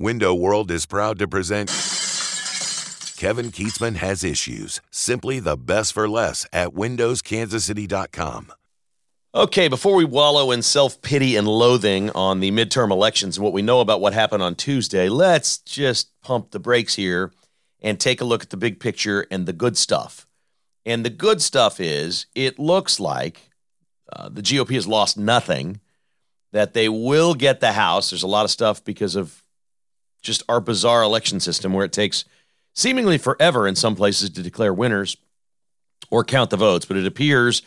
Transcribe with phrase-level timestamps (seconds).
[0.00, 1.70] Window World is proud to present
[3.16, 4.80] Kevin Kietzman Has Issues.
[4.92, 8.52] Simply the best for less at windowskansascity.com.
[9.34, 13.52] Okay, before we wallow in self pity and loathing on the midterm elections and what
[13.52, 17.32] we know about what happened on Tuesday, let's just pump the brakes here
[17.80, 20.28] and take a look at the big picture and the good stuff.
[20.86, 23.50] And the good stuff is it looks like
[24.12, 25.80] uh, the GOP has lost nothing,
[26.52, 28.10] that they will get the House.
[28.10, 29.42] There's a lot of stuff because of
[30.22, 32.24] just our bizarre election system where it takes
[32.74, 35.16] seemingly forever in some places to declare winners
[36.10, 36.86] or count the votes.
[36.86, 37.62] But it appears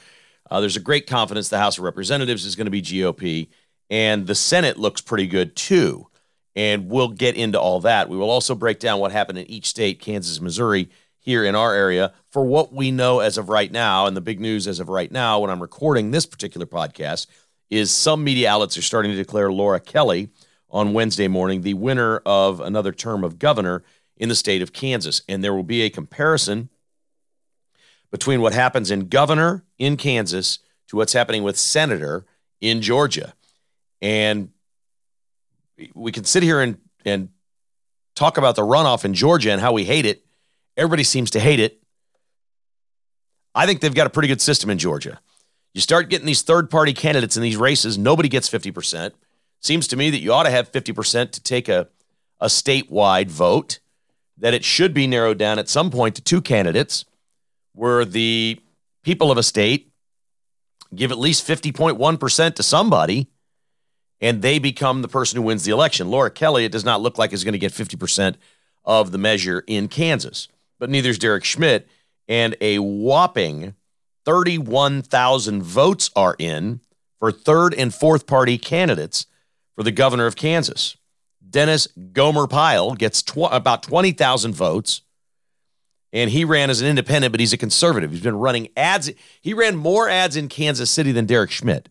[0.52, 3.48] uh, there's a great confidence the House of Representatives is going to be GOP,
[3.90, 6.08] and the Senate looks pretty good too.
[6.54, 8.10] And we'll get into all that.
[8.10, 11.74] We will also break down what happened in each state, Kansas, Missouri, here in our
[11.74, 14.06] area, for what we know as of right now.
[14.06, 17.28] And the big news as of right now, when I'm recording this particular podcast,
[17.70, 20.30] is some media outlets are starting to declare Laura Kelly
[20.72, 23.84] on Wednesday morning the winner of another term of governor
[24.18, 25.22] in the state of Kansas.
[25.28, 26.70] And there will be a comparison
[28.10, 32.26] between what happens in governor in Kansas to what's happening with senator
[32.60, 33.34] in Georgia.
[34.02, 34.50] And
[35.94, 37.30] we can sit here and, and
[38.16, 40.26] talk about the runoff in Georgia and how we hate it.
[40.78, 41.82] Everybody seems to hate it.
[43.54, 45.20] I think they've got a pretty good system in Georgia.
[45.74, 49.12] You start getting these third party candidates in these races, nobody gets 50%.
[49.62, 51.88] Seems to me that you ought to have 50% to take a,
[52.40, 53.80] a statewide vote,
[54.38, 57.06] that it should be narrowed down at some point to two candidates,
[57.74, 58.60] where the
[59.04, 59.92] people of a state
[60.94, 63.28] give at least 50.1% to somebody
[64.20, 66.10] and they become the person who wins the election.
[66.10, 68.36] Laura Kelly, it does not look like is going to get 50%
[68.86, 70.48] of the measure in Kansas,
[70.80, 71.88] but neither is Derek Schmidt.
[72.28, 73.74] And a whopping
[74.26, 76.82] 31,000 votes are in
[77.20, 79.26] for third and fourth party candidates
[79.76, 80.98] for the governor of Kansas.
[81.48, 85.02] Dennis Gomer Pyle gets tw- about 20,000 votes,
[86.14, 88.12] and he ran as an independent, but he's a conservative.
[88.12, 89.12] He's been running ads.
[89.42, 91.90] He ran more ads in Kansas City than Derek Schmidt.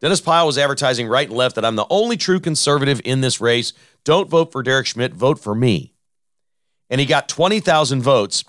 [0.00, 3.40] Dennis Pyle was advertising right and left that I'm the only true conservative in this
[3.40, 3.72] race.
[4.04, 5.94] Don't vote for Derek Schmidt, vote for me.
[6.90, 8.44] And he got 20,000 votes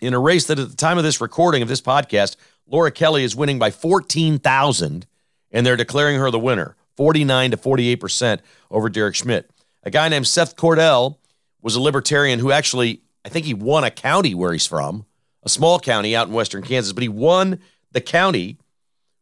[0.00, 3.24] in a race that at the time of this recording of this podcast, Laura Kelly
[3.24, 5.06] is winning by 14,000,
[5.50, 6.76] and they're declaring her the winner.
[6.96, 8.40] 49 to 48%
[8.70, 9.50] over Derek Schmidt.
[9.82, 11.18] A guy named Seth Cordell
[11.62, 15.06] was a libertarian who actually, I think he won a county where he's from,
[15.42, 17.60] a small county out in western Kansas, but he won
[17.92, 18.58] the county,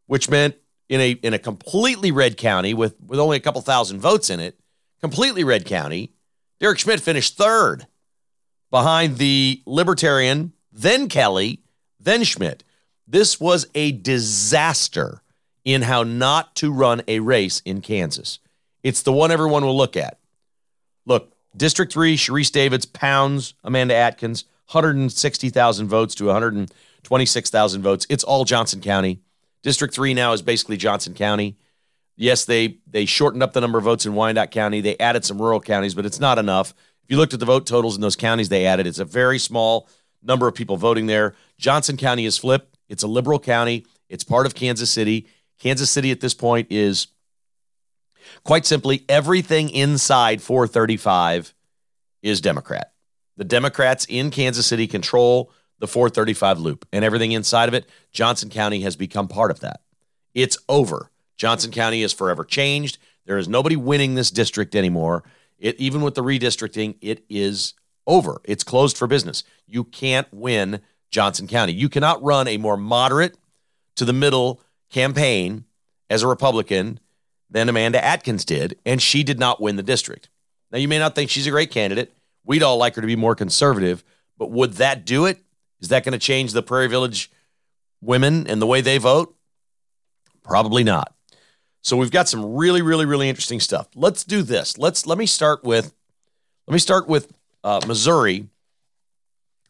[0.07, 0.55] which meant
[0.89, 4.39] in a in a completely red county with, with only a couple thousand votes in
[4.39, 4.59] it,
[5.01, 6.13] completely red county,
[6.59, 7.87] Derek Schmidt finished third
[8.69, 11.61] behind the libertarian, then Kelly,
[11.99, 12.63] then Schmidt.
[13.07, 15.22] This was a disaster
[15.65, 18.39] in how not to run a race in Kansas.
[18.83, 20.19] It's the one everyone will look at.
[21.05, 28.05] Look, District 3, Sharice Davids pounds Amanda Adkins, 160,000 votes to 126,000 votes.
[28.09, 29.21] It's all Johnson County.
[29.61, 31.57] District 3 now is basically Johnson County.
[32.15, 34.81] Yes, they they shortened up the number of votes in Wyandotte County.
[34.81, 36.71] They added some rural counties, but it's not enough.
[37.03, 39.39] If you looked at the vote totals in those counties they added, it's a very
[39.39, 39.89] small
[40.21, 41.33] number of people voting there.
[41.57, 42.77] Johnson County is flipped.
[42.87, 43.85] It's a liberal county.
[44.09, 45.27] It's part of Kansas City.
[45.59, 47.07] Kansas City at this point is
[48.43, 51.53] quite simply everything inside 435
[52.21, 52.93] is Democrat.
[53.37, 57.85] The Democrats in Kansas City control the 435 loop and everything inside of it.
[58.11, 59.81] Johnson County has become part of that.
[60.33, 61.11] It's over.
[61.35, 62.97] Johnson County is forever changed.
[63.25, 65.23] There is nobody winning this district anymore.
[65.59, 67.73] It even with the redistricting, it is
[68.05, 68.41] over.
[68.43, 69.43] It's closed for business.
[69.65, 70.81] You can't win
[71.11, 71.73] Johnson County.
[71.73, 73.37] You cannot run a more moderate
[73.95, 74.61] to the middle
[74.93, 75.65] campaign
[76.09, 76.99] as a Republican
[77.49, 80.29] than Amanda Adkins did, and she did not win the district.
[80.71, 82.13] Now, you may not think she's a great candidate.
[82.45, 84.03] We'd all like her to be more conservative,
[84.37, 85.39] but would that do it?
[85.81, 87.29] Is that going to change the Prairie Village
[88.01, 89.35] women and the way they vote?
[90.43, 91.13] Probably not.
[91.81, 93.87] So we've got some really, really, really interesting stuff.
[93.93, 94.77] Let's do this.
[94.77, 95.93] Let's let me start with
[96.67, 97.31] let me start with
[97.63, 98.47] uh, Missouri.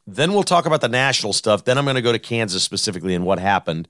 [0.06, 1.64] Then we'll talk about the national stuff.
[1.64, 3.88] Then I'm going to go to Kansas specifically and what happened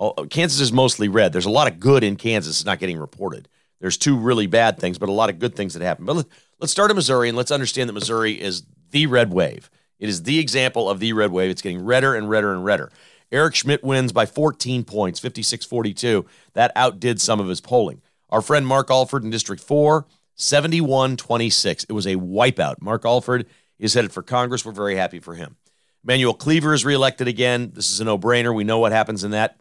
[0.00, 1.32] Oh, oh, Kansas is mostly red.
[1.32, 2.60] There's a lot of good in Kansas.
[2.60, 3.48] It's not getting reported.
[3.80, 6.04] There's two really bad things, but a lot of good things that happen.
[6.04, 6.26] But
[6.60, 9.70] let's start in Missouri and let's understand that Missouri is the red wave.
[9.98, 11.50] It is the example of the red wave.
[11.50, 12.90] It's getting redder and redder and redder.
[13.30, 16.24] Eric Schmidt wins by 14 points, 56 42.
[16.54, 18.00] That outdid some of his polling.
[18.30, 21.84] Our friend Mark Alford in District 4, 71 26.
[21.84, 22.80] It was a wipeout.
[22.80, 23.46] Mark Alford
[23.78, 24.64] is headed for Congress.
[24.64, 25.56] We're very happy for him.
[26.04, 27.72] Manuel Cleaver is reelected again.
[27.74, 28.54] This is a no brainer.
[28.54, 29.58] We know what happens in that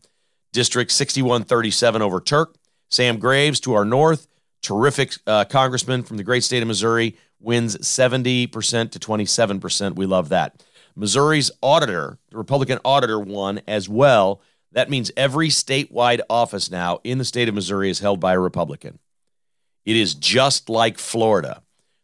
[0.51, 2.55] District 6137 over Turk.
[2.89, 4.27] Sam Graves to our north,
[4.61, 9.95] terrific uh, congressman from the great state of Missouri, wins 70% to 27%.
[9.95, 10.63] We love that.
[10.95, 14.41] Missouri's auditor, the Republican auditor, won as well.
[14.71, 18.39] That means every statewide office now in the state of Missouri is held by a
[18.39, 18.99] Republican.
[19.85, 21.61] It is just like Florida.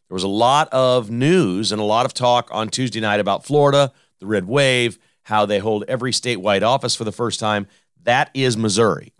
[0.08, 3.44] There was a lot of news and a lot of talk on Tuesday night about
[3.44, 7.66] Florida, the red wave, how they hold every statewide office for the first time.
[8.04, 9.12] That is Missouri.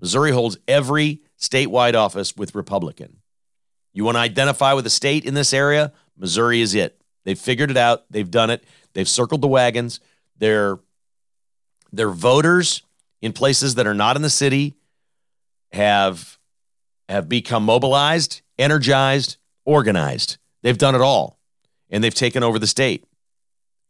[0.00, 3.18] Missouri holds every statewide office with Republican.
[3.92, 5.92] You want to identify with a state in this area?
[6.16, 7.00] Missouri is it.
[7.24, 8.04] They've figured it out.
[8.10, 8.64] They've done it.
[8.94, 10.00] They've circled the wagons.
[10.38, 10.78] Their
[11.92, 12.82] their voters
[13.20, 14.74] in places that are not in the city
[15.72, 16.38] have
[17.08, 20.38] have become mobilized, energized, organized.
[20.62, 21.38] They've done it all.
[21.90, 23.04] And they've taken over the state.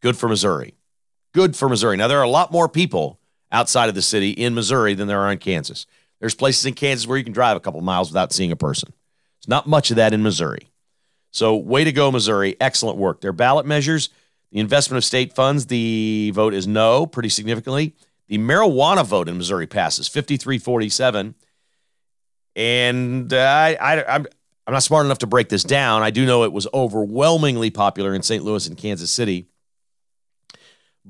[0.00, 0.74] Good for Missouri.
[1.34, 1.96] Good for Missouri.
[1.98, 3.19] Now there are a lot more people
[3.52, 5.86] outside of the city in Missouri than there are in Kansas.
[6.20, 8.92] There's places in Kansas where you can drive a couple miles without seeing a person.
[9.40, 10.68] There's not much of that in Missouri.
[11.32, 12.56] So, way to go, Missouri.
[12.60, 13.20] Excellent work.
[13.20, 14.10] Their ballot measures,
[14.52, 17.94] the investment of state funds, the vote is no, pretty significantly.
[18.28, 21.34] The marijuana vote in Missouri passes 53 47.
[22.56, 24.26] And uh, I, I, I'm,
[24.66, 26.02] I'm not smart enough to break this down.
[26.02, 28.44] I do know it was overwhelmingly popular in St.
[28.44, 29.46] Louis and Kansas City.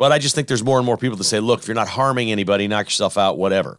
[0.00, 1.88] But I just think there's more and more people to say, look, if you're not
[1.88, 3.78] harming anybody, knock yourself out, whatever.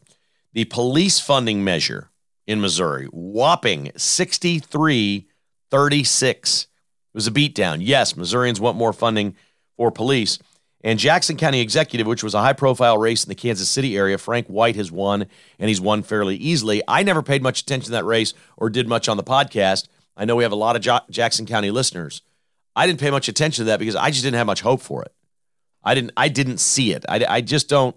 [0.53, 2.11] The police funding measure
[2.45, 5.27] in Missouri, whopping 63
[5.71, 6.61] 36.
[6.61, 6.67] It
[7.15, 7.79] was a beatdown.
[7.81, 9.35] Yes, Missourians want more funding
[9.77, 10.37] for police.
[10.83, 14.19] And Jackson County Executive, which was a high profile race in the Kansas City area,
[14.19, 15.25] Frank White has won,
[15.57, 16.83] and he's won fairly easily.
[16.87, 19.87] I never paid much attention to that race or did much on the podcast.
[20.15, 22.21] I know we have a lot of jo- Jackson County listeners.
[22.75, 25.01] I didn't pay much attention to that because I just didn't have much hope for
[25.01, 25.15] it.
[25.83, 26.11] I didn't.
[26.17, 27.05] I didn't see it.
[27.09, 27.95] I, I just don't.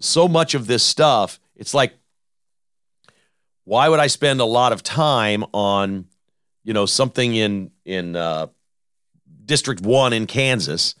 [0.00, 1.92] So much of this stuff it's like,
[3.64, 6.06] why would I spend a lot of time on,
[6.64, 8.46] you know, something in in uh,
[9.44, 10.94] District One in Kansas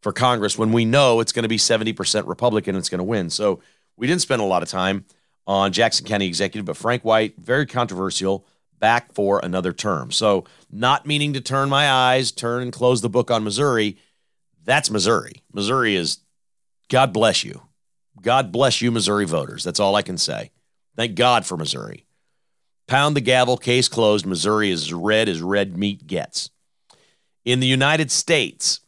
[0.00, 3.00] for Congress when we know it's going to be seventy percent Republican and it's going
[3.00, 3.28] to win?
[3.28, 3.60] So
[3.96, 5.04] we didn't spend a lot of time
[5.44, 8.46] on Jackson County Executive, but Frank White, very controversial,
[8.78, 10.12] back for another term.
[10.12, 13.98] So not meaning to turn my eyes, turn and close the book on Missouri.
[14.66, 15.42] That's Missouri.
[15.52, 16.18] Missouri is,
[16.90, 17.62] God bless you.
[18.20, 19.64] God bless you, Missouri voters.
[19.64, 20.50] That's all I can say.
[20.96, 22.04] Thank God for Missouri.
[22.88, 24.26] Pound the gavel, case closed.
[24.26, 26.50] Missouri is red as red meat gets.
[27.44, 28.80] In the United States,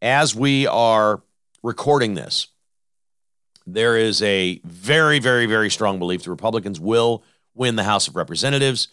[0.00, 1.22] as we are
[1.62, 2.48] recording this,
[3.66, 7.22] there is a very, very, very strong belief the Republicans will
[7.54, 8.88] win the House of Representatives.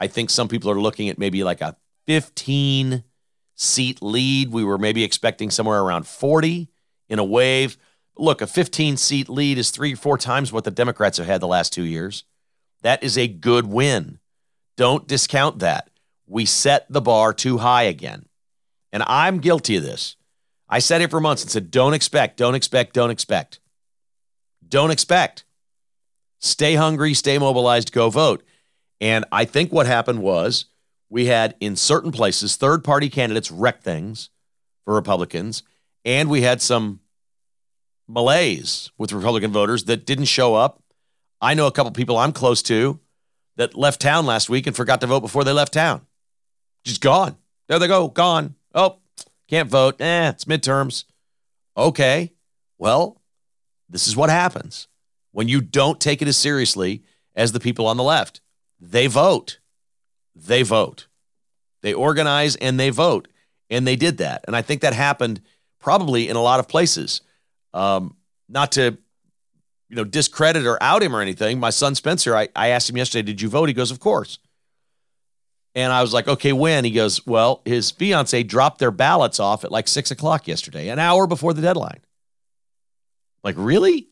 [0.00, 3.04] I think some people are looking at maybe like a 15
[3.56, 4.52] seat lead.
[4.52, 6.68] We were maybe expecting somewhere around 40
[7.08, 7.76] in a wave.
[8.16, 11.40] Look, a 15 seat lead is three or four times what the Democrats have had
[11.40, 12.24] the last two years.
[12.82, 14.18] That is a good win.
[14.76, 15.90] Don't discount that.
[16.26, 18.26] We set the bar too high again.
[18.92, 20.16] And I'm guilty of this.
[20.68, 23.60] I said it for months and said, don't expect, don't expect, don't expect.
[24.68, 25.44] Don't expect.
[26.40, 28.42] Stay hungry, stay mobilized, go vote.
[29.00, 30.66] And I think what happened was
[31.08, 34.30] we had in certain places third party candidates wreck things
[34.84, 35.62] for Republicans,
[36.04, 37.00] and we had some
[38.08, 40.82] malaise with Republican voters that didn't show up.
[41.40, 43.00] I know a couple people I'm close to
[43.56, 46.06] that left town last week and forgot to vote before they left town.
[46.84, 47.36] Just gone.
[47.68, 48.54] There they go, gone.
[48.74, 48.98] Oh,
[49.48, 50.00] can't vote.
[50.00, 51.04] Eh, it's midterms.
[51.76, 52.32] Okay.
[52.78, 53.20] Well,
[53.88, 54.88] this is what happens
[55.32, 57.02] when you don't take it as seriously
[57.34, 58.40] as the people on the left.
[58.80, 59.58] They vote.
[60.36, 61.06] They vote.
[61.82, 63.28] They organize and they vote.
[63.70, 64.44] And they did that.
[64.46, 65.40] And I think that happened
[65.80, 67.22] probably in a lot of places.
[67.74, 68.16] Um,
[68.48, 68.96] not to,
[69.88, 71.58] you know, discredit or out him or anything.
[71.58, 73.68] My son Spencer, I, I asked him yesterday, did you vote?
[73.68, 74.38] He goes, of course.
[75.74, 76.84] And I was like, okay, when?
[76.84, 80.98] He goes, well, his fiance dropped their ballots off at like six o'clock yesterday, an
[80.98, 82.00] hour before the deadline.
[83.44, 84.08] Like, really?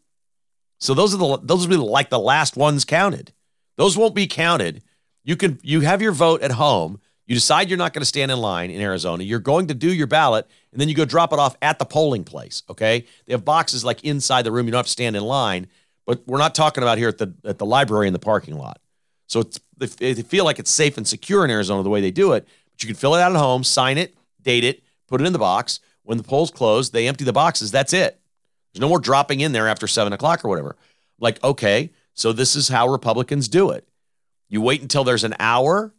[0.79, 3.33] So those are the those will be like the last ones counted.
[3.77, 4.83] Those won't be counted.
[5.25, 7.01] You can you have your vote at home.
[7.27, 9.25] You decide you're not going to stand in line in Arizona.
[9.25, 11.87] You're going to do your ballot, and then you go drop it off at the
[11.87, 12.63] polling place.
[12.69, 14.67] Okay, they have boxes like inside the room.
[14.67, 15.67] You don't have to stand in line.
[16.07, 18.81] But we're not talking about here at the at the library in the parking lot.
[19.27, 22.33] So it's they feel like it's safe and secure in Arizona the way they do
[22.33, 22.47] it.
[22.73, 25.33] But you can fill it out at home, sign it, date it, put it in
[25.33, 25.81] the box.
[26.03, 27.71] When the polls close, they empty the boxes.
[27.71, 28.21] That's it.
[28.73, 30.77] There's no more dropping in there after seven o'clock or whatever.
[31.19, 33.89] Like, okay, so this is how Republicans do it.
[34.55, 35.93] You wait until there's an hour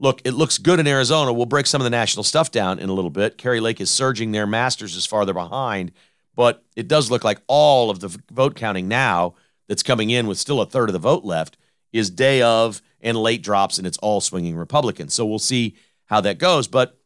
[0.00, 1.32] look, it looks good in Arizona.
[1.32, 3.38] We'll break some of the national stuff down in a little bit.
[3.38, 4.46] Kari Lake is surging there.
[4.46, 5.92] Masters is farther behind,
[6.34, 9.34] but it does look like all of the vote counting now
[9.68, 11.56] that's coming in with still a third of the vote left
[11.92, 15.14] is day of and late drops, and it's all swinging Republicans.
[15.14, 15.76] So we'll see
[16.06, 16.66] how that goes.
[16.66, 16.98] But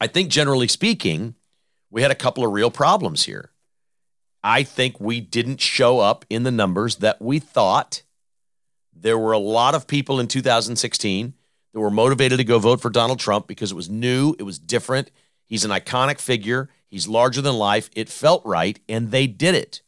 [0.00, 1.34] I think generally speaking,
[1.90, 3.50] we had a couple of real problems here.
[4.42, 8.02] I think we didn't show up in the numbers that we thought.
[9.00, 11.34] There were a lot of people in 2016
[11.72, 14.58] that were motivated to go vote for Donald Trump because it was new, it was
[14.58, 15.10] different.
[15.44, 17.90] He's an iconic figure, he's larger than life.
[17.94, 19.82] It felt right, and they did it.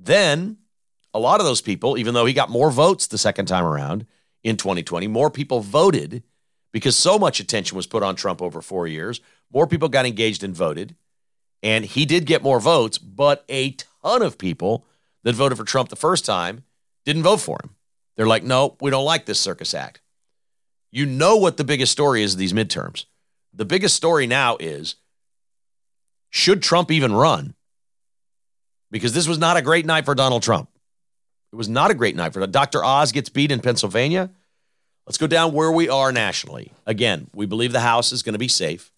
[0.00, 0.58] Then,
[1.14, 4.06] a lot of those people, even though he got more votes the second time around
[4.42, 6.22] in 2020, more people voted
[6.72, 9.20] because so much attention was put on Trump over four years.
[9.52, 10.96] More people got engaged and voted.
[11.62, 14.86] And he did get more votes, but a ton of people
[15.22, 16.64] that voted for Trump the first time
[17.04, 17.76] didn't vote for him.
[18.16, 20.00] They're like, no, we don't like this circus act.
[20.90, 23.06] You know what the biggest story is of these midterms.
[23.54, 24.96] The biggest story now is
[26.30, 27.54] should Trump even run?
[28.90, 30.68] Because this was not a great night for Donald Trump.
[31.52, 32.82] It was not a great night for Dr.
[32.82, 34.30] Oz gets beat in Pennsylvania.
[35.06, 36.72] Let's go down where we are nationally.
[36.86, 38.92] Again, we believe the House is going to be safe.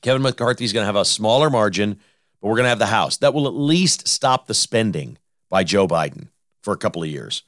[0.00, 1.98] Kevin McCarthy is going to have a smaller margin,
[2.40, 3.16] but we're going to have the House.
[3.18, 5.18] That will at least stop the spending
[5.50, 6.28] by Joe Biden
[6.62, 7.42] for a couple of years.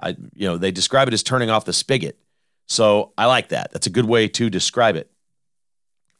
[0.00, 2.18] I, you know, they describe it as turning off the spigot.
[2.66, 3.72] So I like that.
[3.72, 5.10] That's a good way to describe it.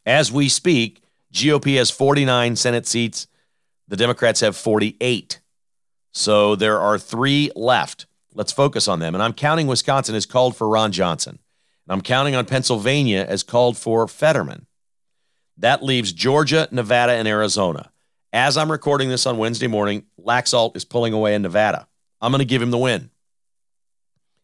[0.06, 3.26] As we speak, GOP has 49 Senate seats.
[3.88, 5.40] The Democrats have 48.
[6.12, 8.06] So there are three left.
[8.34, 9.14] Let's focus on them.
[9.14, 11.38] And I'm counting Wisconsin as called for Ron Johnson.
[11.86, 14.66] And I'm counting on Pennsylvania as called for Fetterman.
[15.58, 17.90] That leaves Georgia, Nevada, and Arizona.
[18.32, 21.88] As I'm recording this on Wednesday morning, Laxalt is pulling away in Nevada.
[22.20, 23.10] I'm going to give him the win.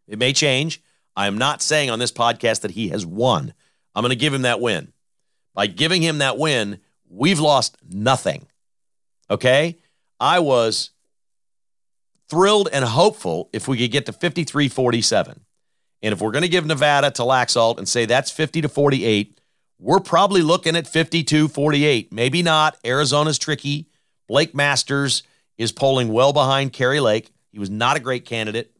[0.06, 0.82] It may change.
[1.16, 3.54] I am not saying on this podcast that he has won.
[3.94, 4.92] I'm going to give him that win.
[5.54, 8.46] By giving him that win, we've lost nothing.
[9.30, 9.78] Okay?
[10.18, 10.90] I was
[12.28, 15.40] thrilled and hopeful if we could get to 53 47.
[16.02, 19.40] And if we're going to give Nevada to Laxalt and say that's 50 to 48,
[19.78, 22.12] we're probably looking at 52 48.
[22.12, 22.76] Maybe not.
[22.84, 23.88] Arizona's tricky.
[24.28, 25.22] Blake Masters
[25.56, 27.30] is polling well behind Kari Lake.
[27.52, 28.73] He was not a great candidate.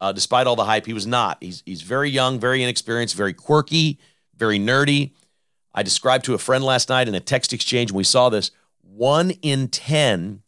[0.00, 1.38] Uh, despite all the hype, he was not.
[1.40, 3.98] He's, he's very young, very inexperienced, very quirky,
[4.36, 5.12] very nerdy.
[5.74, 8.50] I described to a friend last night in a text exchange, and we saw this
[8.82, 10.42] one in 10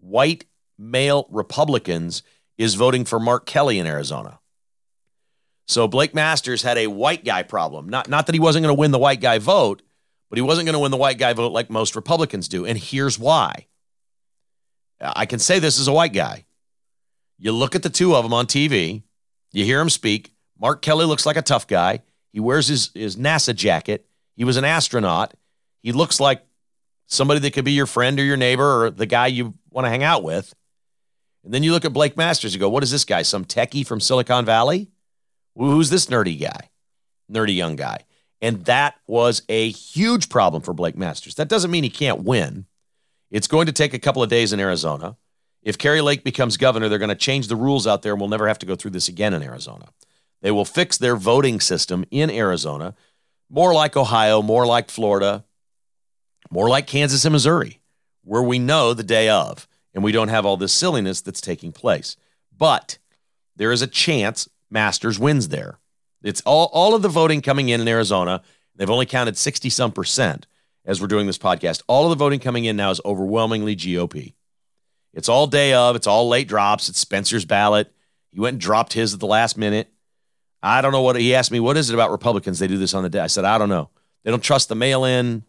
[0.00, 0.46] white
[0.78, 2.22] male Republicans
[2.58, 4.40] is voting for Mark Kelly in Arizona.
[5.66, 7.88] So Blake Masters had a white guy problem.
[7.88, 9.82] Not, not that he wasn't going to win the white guy vote,
[10.28, 12.66] but he wasn't going to win the white guy vote like most Republicans do.
[12.66, 13.66] And here's why.
[15.00, 16.44] I can say this as a white guy.
[17.44, 19.02] You look at the two of them on TV,
[19.52, 20.32] you hear him speak.
[20.58, 22.00] Mark Kelly looks like a tough guy.
[22.32, 24.06] He wears his, his NASA jacket.
[24.34, 25.34] He was an astronaut.
[25.82, 26.42] He looks like
[27.06, 29.90] somebody that could be your friend or your neighbor or the guy you want to
[29.90, 30.54] hang out with.
[31.44, 33.20] And then you look at Blake Masters, you go, what is this guy?
[33.20, 34.90] Some techie from Silicon Valley?
[35.54, 36.70] Who's this nerdy guy?
[37.30, 38.06] Nerdy young guy.
[38.40, 41.34] And that was a huge problem for Blake Masters.
[41.34, 42.64] That doesn't mean he can't win.
[43.30, 45.18] It's going to take a couple of days in Arizona.
[45.64, 48.28] If Kari Lake becomes governor, they're going to change the rules out there and we'll
[48.28, 49.88] never have to go through this again in Arizona.
[50.42, 52.94] They will fix their voting system in Arizona,
[53.48, 55.44] more like Ohio, more like Florida,
[56.50, 57.80] more like Kansas and Missouri,
[58.22, 61.72] where we know the day of and we don't have all this silliness that's taking
[61.72, 62.16] place.
[62.54, 62.98] But
[63.56, 65.78] there is a chance Masters wins there.
[66.22, 68.42] It's all, all of the voting coming in in Arizona.
[68.76, 70.46] They've only counted 60 some percent
[70.84, 71.82] as we're doing this podcast.
[71.86, 74.34] All of the voting coming in now is overwhelmingly GOP.
[75.14, 76.88] It's all day of, it's all late drops.
[76.88, 77.92] It's Spencer's ballot.
[78.32, 79.88] He went and dropped his at the last minute.
[80.62, 82.58] I don't know what he asked me, what is it about Republicans?
[82.58, 83.20] They do this on the day.
[83.20, 83.90] I said, I don't know.
[84.24, 85.44] They don't trust the mail in.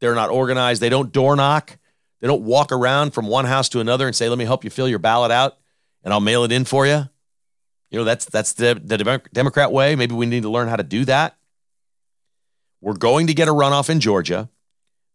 [0.00, 0.80] They're not organized.
[0.80, 1.76] They don't door knock.
[2.20, 4.70] They don't walk around from one house to another and say, let me help you
[4.70, 5.58] fill your ballot out
[6.02, 7.08] and I'll mail it in for you.
[7.90, 9.94] You know, that's that's the, the Democrat way.
[9.96, 11.36] Maybe we need to learn how to do that.
[12.80, 14.48] We're going to get a runoff in Georgia.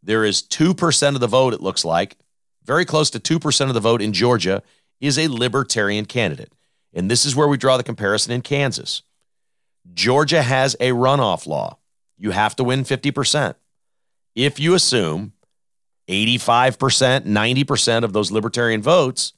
[0.01, 2.17] There is 2% of the vote, it looks like,
[2.63, 4.61] very close to 2% of the vote in Georgia
[4.99, 6.53] is a libertarian candidate.
[6.93, 9.03] And this is where we draw the comparison in Kansas.
[9.93, 11.77] Georgia has a runoff law.
[12.17, 13.55] You have to win 50%.
[14.35, 15.33] If you assume
[16.07, 19.33] 85%, 90% of those libertarian votes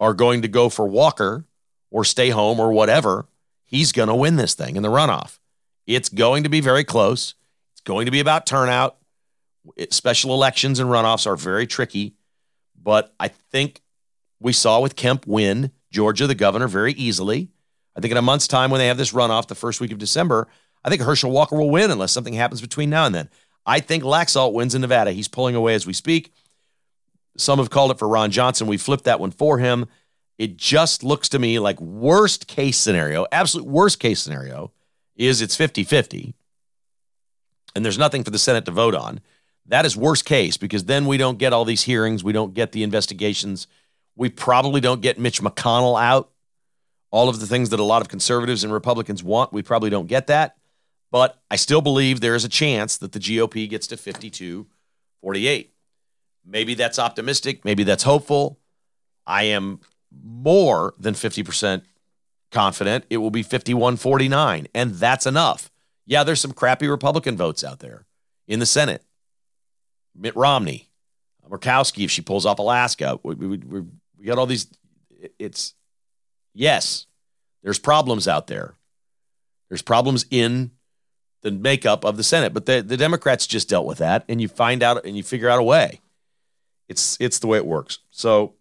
[0.00, 1.44] are going to go for Walker
[1.90, 3.26] or stay home or whatever,
[3.64, 5.38] he's going to win this thing in the runoff.
[5.86, 7.34] It's going to be very close.
[7.72, 8.96] It's going to be about turnout.
[9.90, 12.14] special elections and runoffs are very tricky,
[12.82, 13.80] but I think
[14.40, 17.50] we saw with Kemp win Georgia, the governor, very easily.
[17.94, 19.98] I think in a month's time, when they have this runoff the first week of
[19.98, 20.48] December,
[20.84, 23.28] I think Herschel Walker will win unless something happens between now and then.
[23.66, 25.12] I think Laxalt wins in Nevada.
[25.12, 26.32] He's pulling away as we speak.
[27.36, 28.66] Some have called it for Ron Johnson.
[28.66, 29.86] We flipped that one for him.
[30.38, 34.72] It just looks to me like worst case scenario, absolute worst case scenario
[35.14, 36.34] is it's 50 50
[37.74, 39.20] and there's nothing for the Senate to vote on.
[39.66, 42.24] That is worst case because then we don't get all these hearings.
[42.24, 43.66] We don't get the investigations.
[44.16, 46.30] We probably don't get Mitch McConnell out.
[47.10, 50.06] All of the things that a lot of conservatives and Republicans want, we probably don't
[50.06, 50.56] get that.
[51.10, 54.66] But I still believe there is a chance that the GOP gets to 52
[55.20, 55.72] 48.
[56.44, 57.64] Maybe that's optimistic.
[57.64, 58.58] Maybe that's hopeful.
[59.26, 61.82] I am more than 50%
[62.50, 65.70] confident it will be 51 49, and that's enough.
[66.06, 68.04] Yeah, there's some crappy Republican votes out there
[68.46, 69.02] in the Senate.
[70.14, 70.88] Mitt Romney,
[71.48, 73.80] Murkowski, if she pulls off Alaska, we, we, we,
[74.18, 74.66] we got all these.
[75.38, 75.74] It's
[76.54, 77.06] yes,
[77.62, 78.74] there's problems out there.
[79.68, 80.70] There's problems in
[81.42, 84.48] the makeup of the Senate, but the, the Democrats just dealt with that, and you
[84.48, 86.00] find out and you figure out a way.
[86.88, 87.98] It's it's the way it works.
[88.10, 88.54] So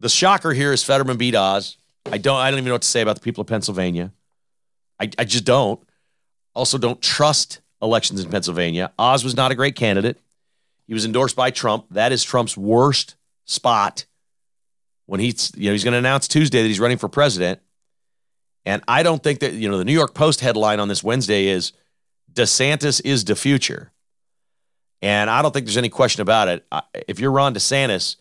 [0.00, 1.76] the shocker here is Fetterman beat Oz.
[2.06, 4.12] I don't I don't even know what to say about the people of Pennsylvania.
[5.00, 5.80] I, I just don't.
[6.54, 8.92] Also, don't trust elections in Pennsylvania.
[8.98, 10.18] Oz was not a great candidate.
[10.86, 11.86] He was endorsed by Trump.
[11.90, 14.06] That is Trump's worst spot
[15.06, 17.60] when he's you know he's going to announce Tuesday that he's running for president.
[18.64, 21.46] And I don't think that you know the New York Post headline on this Wednesday
[21.46, 21.72] is
[22.32, 23.92] DeSantis is the future.
[25.00, 26.64] And I don't think there's any question about it.
[27.08, 28.16] If you're Ron DeSantis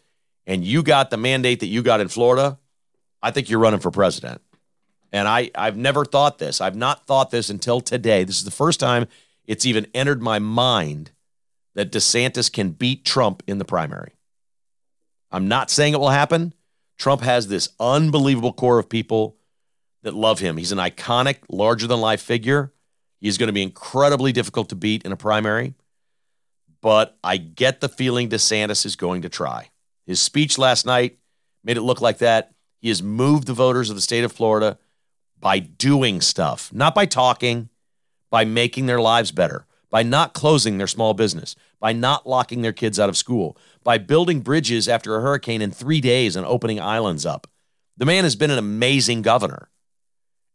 [0.48, 2.58] and you got the mandate that you got in Florida,
[3.22, 4.42] I think you're running for president.
[5.14, 6.60] And I, I've never thought this.
[6.60, 8.24] I've not thought this until today.
[8.24, 9.08] This is the first time
[9.46, 11.12] it's even entered my mind
[11.76, 14.14] that DeSantis can beat Trump in the primary.
[15.32, 16.54] I'm not saying it will happen.
[16.98, 19.38] Trump has this unbelievable core of people
[20.04, 20.58] that love him.
[20.58, 22.74] He's an iconic, larger than life figure.
[23.20, 25.76] He's going to be incredibly difficult to beat in a primary.
[26.82, 29.70] But I get the feeling DeSantis is going to try.
[30.06, 31.20] His speech last night
[31.64, 32.54] made it look like that.
[32.80, 34.80] He has moved the voters of the state of Florida
[35.40, 37.70] by doing stuff, not by talking,
[38.32, 42.74] by making their lives better, by not closing their small business, by not locking their
[42.74, 46.80] kids out of school, by building bridges after a hurricane in three days and opening
[46.80, 47.46] islands up.
[47.98, 49.70] The man has been an amazing governor.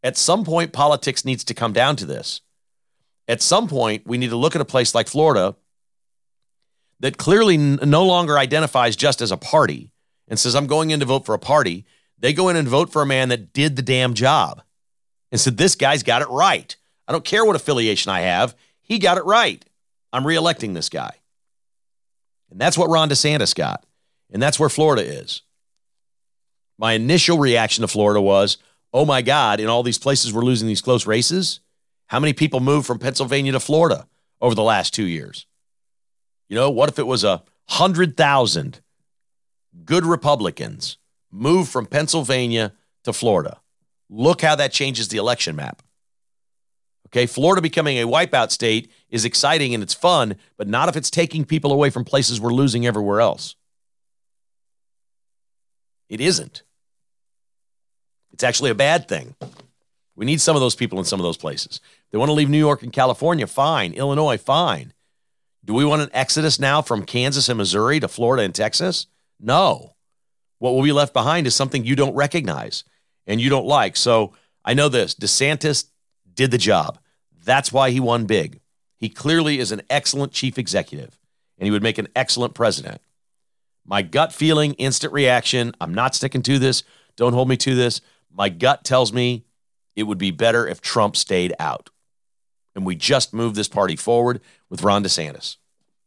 [0.03, 2.41] At some point, politics needs to come down to this.
[3.27, 5.55] At some point, we need to look at a place like Florida
[6.99, 9.91] that clearly n- no longer identifies just as a party
[10.27, 11.85] and says, I'm going in to vote for a party.
[12.17, 14.61] They go in and vote for a man that did the damn job
[15.31, 16.75] and said, This guy's got it right.
[17.07, 18.55] I don't care what affiliation I have.
[18.87, 19.63] He got it right.
[20.13, 21.11] I'm reelecting this guy.
[22.49, 23.85] And that's what Ron DeSantis got.
[24.31, 25.41] And that's where Florida is.
[26.77, 28.57] My initial reaction to Florida was,
[28.93, 31.59] oh my God, in all these places we're losing these close races.
[32.07, 34.07] How many people moved from Pennsylvania to Florida
[34.39, 35.45] over the last two years?
[36.47, 38.79] You know, what if it was a hundred thousand
[39.83, 40.97] good Republicans
[41.31, 42.73] move from Pennsylvania
[43.03, 43.59] to Florida?
[44.09, 45.81] Look how that changes the election map.
[47.07, 51.09] Okay, Florida becoming a wipeout state is exciting and it's fun, but not if it's
[51.09, 53.55] taking people away from places we're losing everywhere else.
[56.09, 56.63] It isn't.
[58.33, 59.35] It's actually a bad thing.
[60.15, 61.79] We need some of those people in some of those places.
[62.11, 63.93] They want to leave New York and California, fine.
[63.93, 64.93] Illinois, fine.
[65.63, 69.07] Do we want an exodus now from Kansas and Missouri to Florida and Texas?
[69.39, 69.95] No.
[70.59, 72.83] What will be left behind is something you don't recognize
[73.25, 73.95] and you don't like.
[73.95, 74.33] So
[74.65, 75.85] I know this DeSantis
[76.37, 76.97] did the job.
[77.43, 78.61] That's why he won big.
[78.95, 81.19] He clearly is an excellent chief executive
[81.57, 83.01] and he would make an excellent president.
[83.85, 86.83] My gut feeling, instant reaction, I'm not sticking to this.
[87.15, 88.01] Don't hold me to this.
[88.31, 89.45] My gut tells me
[89.95, 91.89] it would be better if Trump stayed out.
[92.75, 95.57] And we just move this party forward with Ron DeSantis.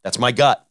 [0.05, 0.64] That's my gut.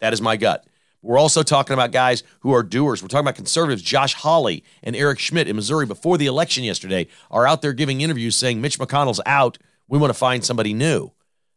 [0.00, 0.66] That is my gut.
[1.02, 3.02] We're also talking about guys who are doers.
[3.02, 3.82] We're talking about conservatives.
[3.82, 8.00] Josh Hawley and Eric Schmidt in Missouri before the election yesterday are out there giving
[8.00, 9.58] interviews saying Mitch McConnell's out.
[9.88, 11.12] We want to find somebody new.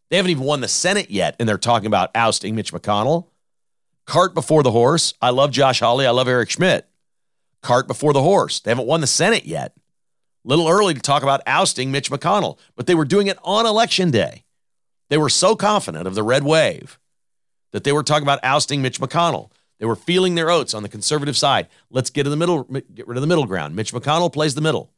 [0.10, 3.28] They haven't even won the Senate yet, and they're talking about ousting Mitch McConnell.
[4.06, 5.14] Cart before the horse.
[5.22, 6.06] I love Josh Hawley.
[6.06, 6.88] I love Eric Schmidt.
[7.62, 8.60] Cart before the horse.
[8.60, 9.76] They haven't won the Senate yet.
[10.46, 14.12] Little early to talk about ousting Mitch McConnell, but they were doing it on election
[14.12, 14.44] day.
[15.10, 17.00] They were so confident of the red wave
[17.74, 19.52] that they were talking about ousting Mitch McConnell.
[19.80, 21.68] They were feeling their oats on the conservative side.
[21.90, 23.76] Let's get in the middle, get rid of the middle ground.
[23.76, 24.94] Mitch McConnell plays the middle.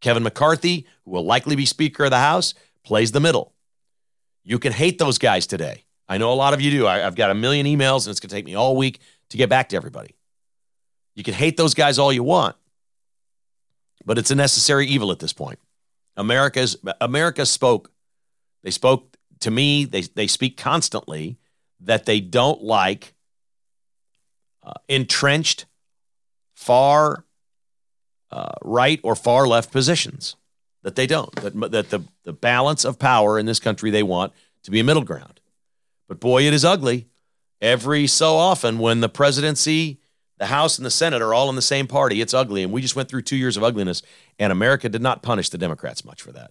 [0.00, 3.52] Kevin McCarthy, who will likely be Speaker of the House, plays the middle.
[4.44, 5.84] You can hate those guys today.
[6.08, 6.86] I know a lot of you do.
[6.86, 9.36] I, have got a million emails, and it's going to take me all week to
[9.36, 10.16] get back to everybody.
[11.14, 12.56] You can hate those guys all you want,
[14.04, 15.58] but it's a necessary evil at this point.
[16.16, 17.90] America's America spoke.
[18.62, 19.84] They spoke to me.
[19.84, 21.38] They they speak constantly
[21.84, 23.14] that they don't like
[24.62, 25.66] uh, entrenched
[26.54, 27.24] far
[28.30, 30.36] uh, right or far left positions.
[30.82, 31.32] That they don't.
[31.36, 34.32] That, that the, the balance of power in this country they want
[34.64, 35.40] to be a middle ground.
[36.08, 37.08] But boy, it is ugly.
[37.60, 40.00] Every so often, when the presidency,
[40.38, 42.64] the House, and the Senate are all in the same party, it's ugly.
[42.64, 44.02] And we just went through two years of ugliness,
[44.38, 46.50] and America did not punish the Democrats much for that.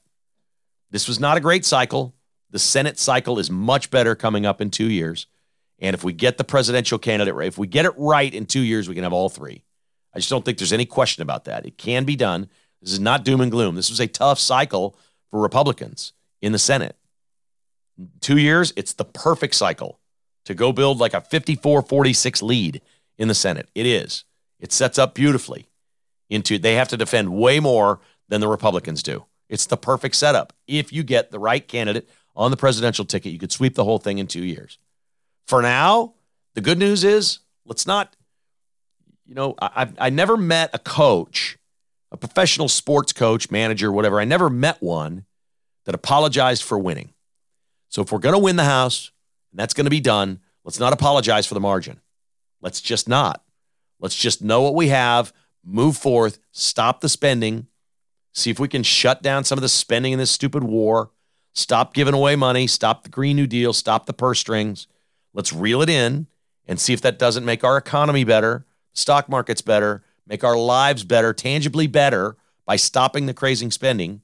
[0.92, 2.16] This was not a great cycle.
[2.52, 5.26] The Senate cycle is much better coming up in two years.
[5.80, 8.62] And if we get the presidential candidate right, if we get it right in two
[8.62, 9.64] years, we can have all three.
[10.14, 11.66] I just don't think there's any question about that.
[11.66, 12.50] It can be done.
[12.82, 13.76] This is not doom and gloom.
[13.76, 14.98] This was a tough cycle
[15.30, 16.96] for Republicans in the Senate.
[18.20, 20.00] Two years, it's the perfect cycle
[20.46, 22.82] to go build like a 54 46 lead
[23.18, 23.70] in the Senate.
[23.74, 24.26] It is.
[24.60, 25.70] It sets up beautifully
[26.30, 29.26] into, they have to defend way more than the Republicans do.
[29.50, 30.54] It's the perfect setup.
[30.68, 34.00] If you get the right candidate on the presidential ticket, you could sweep the whole
[34.00, 34.78] thing in two years.
[35.48, 36.14] For now,
[36.54, 38.16] the good news is let's not,
[39.26, 41.58] you know, I, I never met a coach,
[42.12, 44.20] a professional sports coach, manager, whatever.
[44.20, 45.26] I never met one
[45.86, 47.14] that apologized for winning.
[47.90, 49.12] So if we're going to win the House,
[49.52, 52.00] and that's going to be done, let's not apologize for the margin.
[52.62, 53.44] Let's just not.
[54.00, 57.68] Let's just know what we have, move forth, stop the spending,
[58.34, 61.12] see if we can shut down some of the spending in this stupid war,
[61.54, 64.88] stop giving away money, stop the Green New Deal, stop the purse strings.
[65.34, 66.28] Let's reel it in
[66.68, 71.04] and see if that doesn't make our economy better, stock markets better, make our lives
[71.04, 74.22] better, tangibly better by stopping the crazy spending,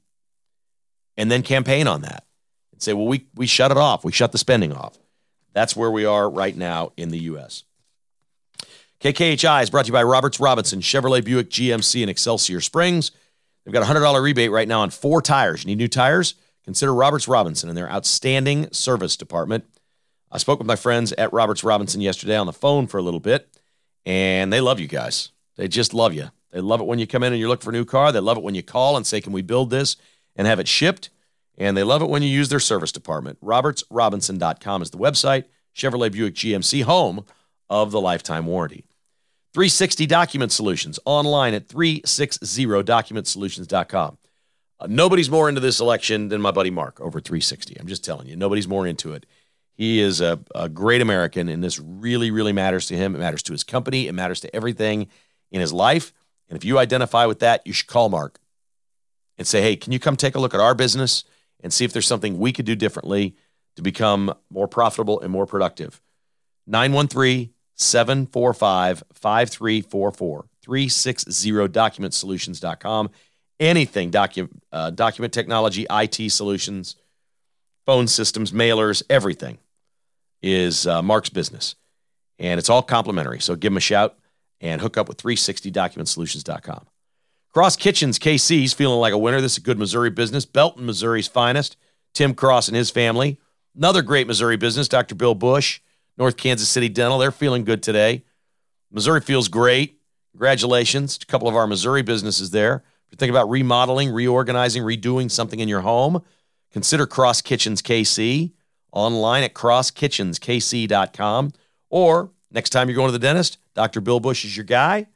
[1.16, 2.24] and then campaign on that
[2.72, 4.04] and say, well, we, we shut it off.
[4.04, 4.98] We shut the spending off.
[5.52, 7.64] That's where we are right now in the U.S.
[9.00, 13.10] KKHI is brought to you by Roberts Robinson, Chevrolet Buick GMC in Excelsior Springs.
[13.64, 15.64] They've got a $100 rebate right now on four tires.
[15.64, 16.34] You need new tires?
[16.68, 19.64] Consider Roberts Robinson and their outstanding service department.
[20.30, 23.20] I spoke with my friends at Roberts Robinson yesterday on the phone for a little
[23.20, 23.48] bit,
[24.04, 25.30] and they love you guys.
[25.56, 26.28] They just love you.
[26.50, 28.12] They love it when you come in and you look for a new car.
[28.12, 29.96] They love it when you call and say, Can we build this
[30.36, 31.08] and have it shipped?
[31.56, 33.42] And they love it when you use their service department.
[33.42, 35.44] RobertsRobinson.com is the website.
[35.74, 37.24] Chevrolet Buick GMC, home
[37.70, 38.84] of the lifetime warranty.
[39.54, 44.18] 360 Document Solutions, online at 360documentsolutions.com.
[44.86, 47.76] Nobody's more into this election than my buddy Mark over 360.
[47.80, 49.26] I'm just telling you, nobody's more into it.
[49.74, 53.14] He is a, a great American, and this really, really matters to him.
[53.14, 55.08] It matters to his company, it matters to everything
[55.50, 56.12] in his life.
[56.48, 58.38] And if you identify with that, you should call Mark
[59.36, 61.24] and say, hey, can you come take a look at our business?
[61.60, 63.34] and see if there's something we could do differently
[63.76, 66.00] to become more profitable and more productive.
[66.66, 73.10] 913 745 5344 360documentsolutions.com.
[73.60, 76.96] Anything document, uh, document technology, IT solutions,
[77.86, 79.58] phone systems, mailers, everything
[80.42, 81.74] is uh, Mark's business.
[82.38, 83.40] And it's all complimentary.
[83.40, 84.16] So give him a shout
[84.60, 86.86] and hook up with 360documentsolutions.com.
[87.52, 89.40] Cross Kitchens KC's feeling like a winner.
[89.40, 90.44] This is a good Missouri business.
[90.44, 91.76] Belton, Missouri's finest.
[92.14, 93.38] Tim Cross and his family.
[93.76, 95.14] Another great Missouri business, Dr.
[95.14, 95.80] Bill Bush,
[96.16, 97.18] North Kansas City Dental.
[97.18, 98.24] They're feeling good today.
[98.90, 99.98] Missouri feels great.
[100.32, 101.18] Congratulations.
[101.22, 102.82] A couple of our Missouri businesses there.
[103.08, 106.22] If you're thinking about remodeling, reorganizing, redoing something in your home,
[106.72, 108.52] consider Cross Kitchens KC
[108.92, 111.52] online at crosskitchenskc.com.
[111.88, 114.02] Or next time you're going to the dentist, Dr.
[114.02, 115.06] Bill Bush is your guy.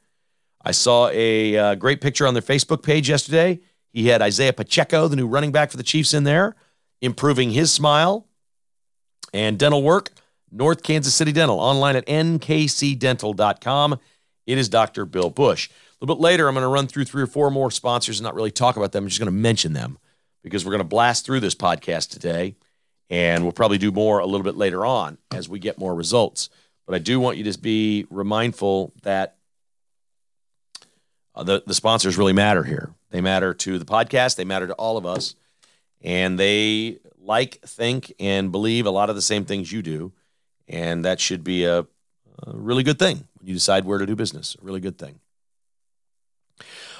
[0.65, 3.59] I saw a uh, great picture on their Facebook page yesterday.
[3.91, 6.55] He had Isiah Pacheco, the new running back for the Chiefs, in there,
[7.01, 8.27] improving his smile
[9.33, 10.09] and dental work.
[10.51, 13.99] North Kansas City Dental, online at nkcdental.com.
[14.45, 15.05] It is Dr.
[15.05, 15.69] Bill Bush.
[16.03, 18.25] A little bit later, I'm going to run through three or four more sponsors and
[18.25, 19.05] not really talk about them.
[19.05, 19.97] I'm just going to mention them
[20.41, 22.57] because we're going to blast through this podcast today.
[23.09, 26.49] And we'll probably do more a little bit later on as we get more results.
[26.85, 29.37] But I do want you to be remindful that
[31.35, 32.93] uh, the, the sponsors really matter here.
[33.11, 35.35] They matter to the podcast, they matter to all of us,
[36.01, 40.11] and they like, think, and believe a lot of the same things you do.
[40.67, 41.85] And that should be a, a
[42.47, 44.57] really good thing when you decide where to do business.
[44.61, 45.21] A really good thing.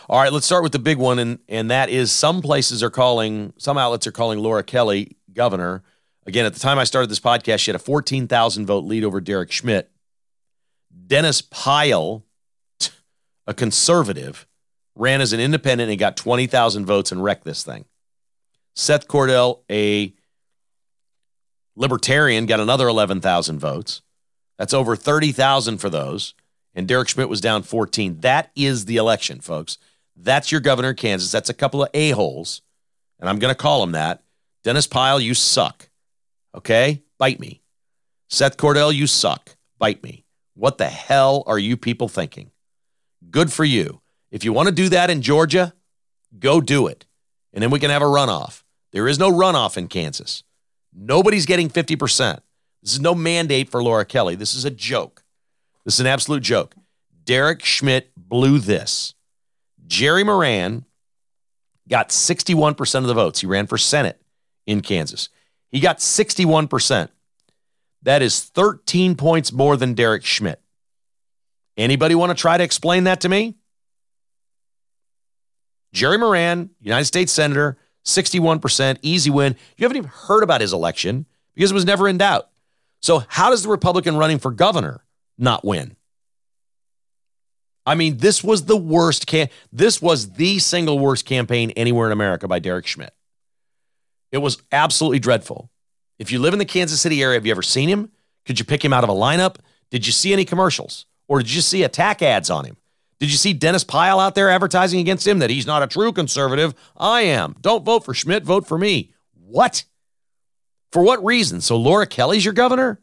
[0.09, 2.89] All right, let's start with the big one, and, and that is some places are
[2.89, 5.83] calling, some outlets are calling Laura Kelly governor.
[6.25, 9.21] Again, at the time I started this podcast, she had a 14,000 vote lead over
[9.21, 9.89] Derek Schmidt.
[11.07, 12.23] Dennis Pyle
[13.47, 14.47] a conservative,
[14.95, 17.85] ran as an independent and got 20,000 votes and wrecked this thing.
[18.75, 20.13] Seth Cordell, a
[21.75, 24.01] libertarian, got another 11,000 votes.
[24.57, 26.33] That's over 30,000 for those.
[26.75, 28.21] And Derek Schmidt was down 14.
[28.21, 29.77] That is the election, folks.
[30.15, 31.31] That's your governor of Kansas.
[31.31, 32.61] That's a couple of a-holes.
[33.19, 34.23] And I'm going to call him that.
[34.63, 35.89] Dennis Pyle, you suck.
[36.55, 37.03] Okay?
[37.17, 37.61] Bite me.
[38.29, 39.55] Seth Cordell, you suck.
[39.77, 40.25] Bite me.
[40.55, 42.51] What the hell are you people thinking?
[43.29, 44.01] Good for you.
[44.31, 45.73] If you want to do that in Georgia,
[46.39, 47.05] go do it.
[47.53, 48.63] And then we can have a runoff.
[48.91, 50.43] There is no runoff in Kansas.
[50.93, 52.39] Nobody's getting 50%.
[52.81, 54.35] This is no mandate for Laura Kelly.
[54.35, 55.23] This is a joke.
[55.85, 56.75] This is an absolute joke.
[57.23, 59.15] Derek Schmidt blew this.
[59.93, 60.85] Jerry Moran
[61.87, 63.41] got 61% of the votes.
[63.41, 64.19] He ran for Senate
[64.65, 65.29] in Kansas.
[65.69, 67.09] He got 61%.
[68.01, 70.59] That is 13 points more than Derek Schmidt.
[71.77, 73.53] Anybody want to try to explain that to me?
[75.93, 79.55] Jerry Moran, United States Senator, 61%, easy win.
[79.77, 82.49] You haven't even heard about his election because it was never in doubt.
[83.03, 85.05] So, how does the Republican running for governor
[85.37, 85.95] not win?
[87.85, 92.13] I mean, this was the worst can this was the single worst campaign anywhere in
[92.13, 93.13] America by Derek Schmidt.
[94.31, 95.69] It was absolutely dreadful.
[96.17, 98.11] If you live in the Kansas City area, have you ever seen him?
[98.45, 99.57] Could you pick him out of a lineup?
[99.91, 101.05] Did you see any commercials?
[101.27, 102.77] Or did you see attack ads on him?
[103.19, 106.11] Did you see Dennis Pyle out there advertising against him that he's not a true
[106.11, 106.73] conservative?
[106.97, 107.55] I am.
[107.61, 109.11] Don't vote for Schmidt, vote for me.
[109.33, 109.85] What?
[110.91, 111.61] For what reason?
[111.61, 112.99] So Laura Kelly's your governor?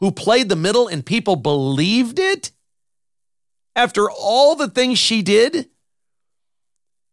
[0.00, 2.50] Who played the middle and people believed it?
[3.74, 5.68] After all the things she did?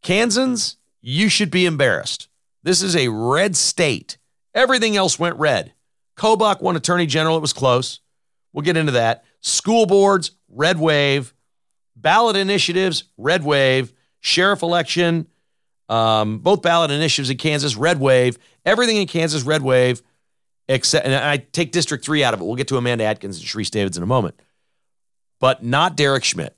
[0.02, 2.28] Kansans, you should be embarrassed.
[2.64, 4.18] This is a red state.
[4.54, 5.74] Everything else went red.
[6.18, 7.38] Kobach won attorney general.
[7.38, 8.02] It was close.
[8.52, 9.24] We'll get into that.
[9.42, 11.34] School boards, red wave.
[11.96, 13.94] Ballot initiatives, red wave.
[14.22, 15.28] Sheriff election,
[15.88, 18.38] um, both ballot initiatives in Kansas, red wave.
[18.66, 20.02] Everything in Kansas, red wave.
[20.68, 22.44] Except, and I take District 3 out of it.
[22.44, 24.40] We'll get to Amanda Adkins and Sharice Davids in a moment.
[25.40, 26.56] But not Derek Schmidt.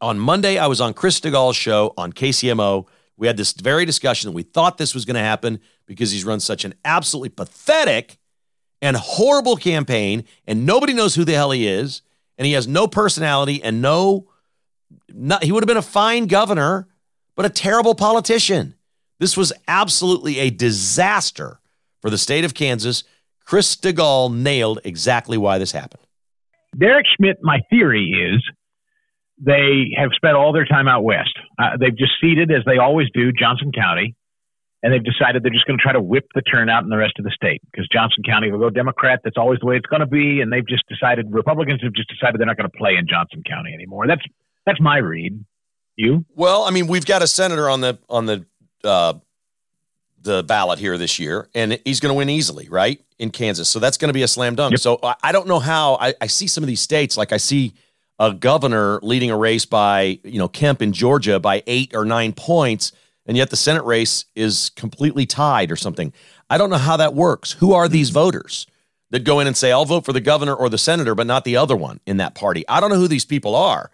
[0.00, 2.86] On Monday, I was on Chris Stigall's show on KCMO.
[3.16, 6.38] We had this very discussion we thought this was going to happen because he's run
[6.38, 8.18] such an absolutely pathetic
[8.80, 12.02] and horrible campaign, and nobody knows who the hell he is,
[12.36, 14.28] and he has no personality and no,
[15.12, 16.86] not, he would have been a fine governor,
[17.34, 18.74] but a terrible politician.
[19.18, 21.58] This was absolutely a disaster
[22.00, 23.02] for the state of Kansas.
[23.44, 26.02] Chris Stigall nailed exactly why this happened.
[26.76, 28.42] Derek Schmidt, my theory is
[29.40, 31.36] they have spent all their time out west.
[31.58, 34.16] Uh, they've just ceded, as they always do, Johnson County,
[34.82, 37.14] and they've decided they're just going to try to whip the turnout in the rest
[37.18, 39.20] of the state because Johnson County will go Democrat.
[39.24, 42.08] That's always the way it's going to be, and they've just decided Republicans have just
[42.08, 44.06] decided they're not going to play in Johnson County anymore.
[44.06, 44.22] That's
[44.66, 45.44] that's my read.
[45.96, 46.24] You?
[46.36, 48.46] Well, I mean, we've got a senator on the on the
[48.84, 49.14] uh,
[50.22, 53.68] the ballot here this year, and he's going to win easily, right, in Kansas.
[53.68, 54.72] So that's going to be a slam dunk.
[54.72, 54.80] Yep.
[54.80, 57.74] So I, don't know how I, I see some of these states, like I see
[58.18, 62.32] a governor leading a race by, you know, Kemp in Georgia by eight or nine
[62.32, 62.92] points,
[63.26, 66.12] and yet the Senate race is completely tied or something.
[66.50, 67.52] I don't know how that works.
[67.52, 68.66] Who are these voters
[69.10, 71.44] that go in and say, I'll vote for the governor or the senator, but not
[71.44, 72.64] the other one in that party?
[72.68, 73.90] I don't know who these people are.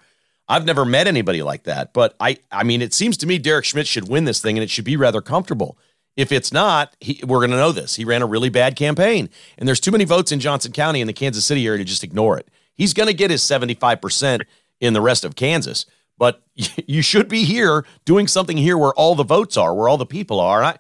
[0.47, 3.65] I've never met anybody like that, but I, I mean, it seems to me Derek
[3.65, 5.79] Schmidt should win this thing, and it should be rather comfortable.
[6.17, 7.97] If it's not, he, we're going to know this.
[7.97, 11.07] He ran a really bad campaign, and there's too many votes in Johnson County in
[11.07, 12.49] the Kansas City area to just ignore it.
[12.75, 14.43] He's going to get his 75%
[14.81, 15.87] in the rest of Kansas.
[16.17, 19.97] But you should be here doing something here where all the votes are, where all
[19.97, 20.63] the people are.
[20.63, 20.79] I,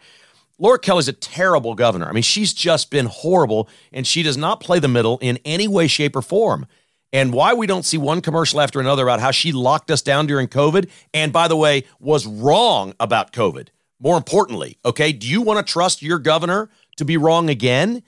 [0.58, 2.06] Laura Kelly's a terrible governor.
[2.06, 5.66] I mean, she's just been horrible, and she does not play the middle in any
[5.66, 6.66] way, shape, or form.
[7.12, 10.26] And why we don't see one commercial after another about how she locked us down
[10.26, 13.68] during COVID, and by the way, was wrong about COVID.
[14.04, 18.02] More importantly, okay, do you want to trust your governor to be wrong again?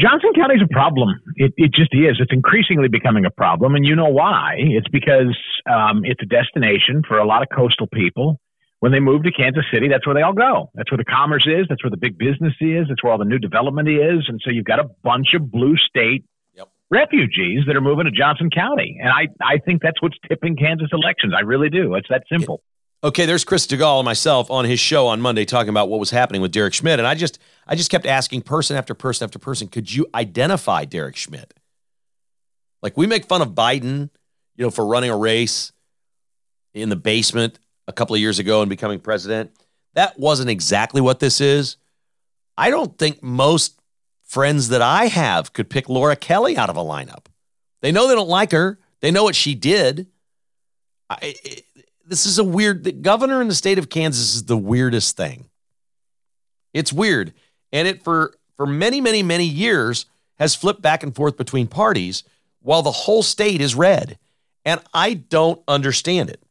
[0.00, 1.10] Johnson County is a problem.
[1.36, 2.16] It, it just is.
[2.18, 3.76] It's increasingly becoming a problem.
[3.76, 4.54] And you know why?
[4.58, 5.38] It's because
[5.70, 8.40] um, it's a destination for a lot of coastal people.
[8.80, 10.72] When they move to Kansas City, that's where they all go.
[10.74, 11.66] That's where the commerce is.
[11.68, 12.88] That's where the big business is.
[12.88, 14.26] That's where all the new development is.
[14.26, 16.24] And so you've got a bunch of blue state
[16.56, 16.68] yep.
[16.90, 18.98] refugees that are moving to Johnson County.
[19.00, 21.34] And I, I think that's what's tipping Kansas elections.
[21.36, 21.94] I really do.
[21.94, 22.64] It's that simple.
[23.04, 26.10] Okay, there's Chris Stigall and myself on his show on Monday talking about what was
[26.10, 27.00] happening with Derek Schmidt.
[27.00, 30.84] And I just I just kept asking person after person after person, could you identify
[30.84, 31.52] Derek Schmidt?
[32.80, 34.10] Like we make fun of Biden,
[34.54, 35.72] you know, for running a race
[36.74, 39.50] in the basement a couple of years ago and becoming president.
[39.94, 41.78] That wasn't exactly what this is.
[42.56, 43.80] I don't think most
[44.22, 47.26] friends that I have could pick Laura Kelly out of a lineup.
[47.80, 48.78] They know they don't like her.
[49.00, 50.06] They know what she did.
[51.10, 51.64] I, it,
[52.06, 55.48] this is a weird the governor in the state of Kansas is the weirdest thing.
[56.72, 57.32] It's weird.
[57.72, 60.06] And it for for many, many, many years
[60.38, 62.24] has flipped back and forth between parties
[62.60, 64.18] while the whole state is red.
[64.64, 66.42] And I don't understand it.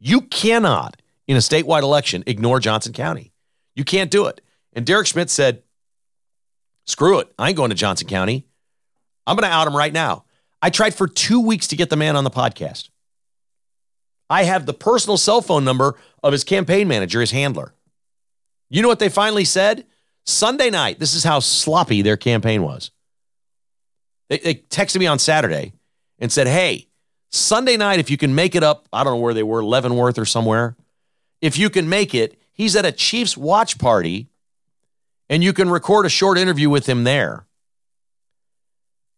[0.00, 3.32] You cannot, in a statewide election, ignore Johnson County.
[3.74, 4.40] You can't do it.
[4.72, 5.62] And Derek Schmidt said,
[6.86, 7.32] screw it.
[7.38, 8.46] I ain't going to Johnson County.
[9.26, 10.24] I'm going to out him right now.
[10.60, 12.88] I tried for two weeks to get the man on the podcast.
[14.30, 17.72] I have the personal cell phone number of his campaign manager, his handler.
[18.68, 19.86] You know what they finally said?
[20.26, 22.90] Sunday night, this is how sloppy their campaign was.
[24.28, 25.72] They, they texted me on Saturday
[26.18, 26.88] and said, Hey,
[27.30, 30.18] Sunday night, if you can make it up, I don't know where they were, Leavenworth
[30.18, 30.76] or somewhere.
[31.40, 34.28] If you can make it, he's at a Chiefs watch party
[35.30, 37.46] and you can record a short interview with him there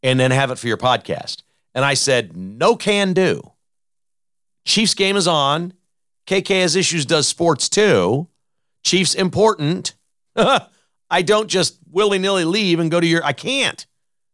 [0.03, 1.43] and then have it for your podcast.
[1.75, 3.53] And I said, no can do.
[4.65, 5.73] Chiefs game is on.
[6.27, 8.29] KK has issues, does sports too.
[8.85, 9.95] Chiefs important.
[10.37, 13.85] I don't just willy nilly leave and go to your, I can't.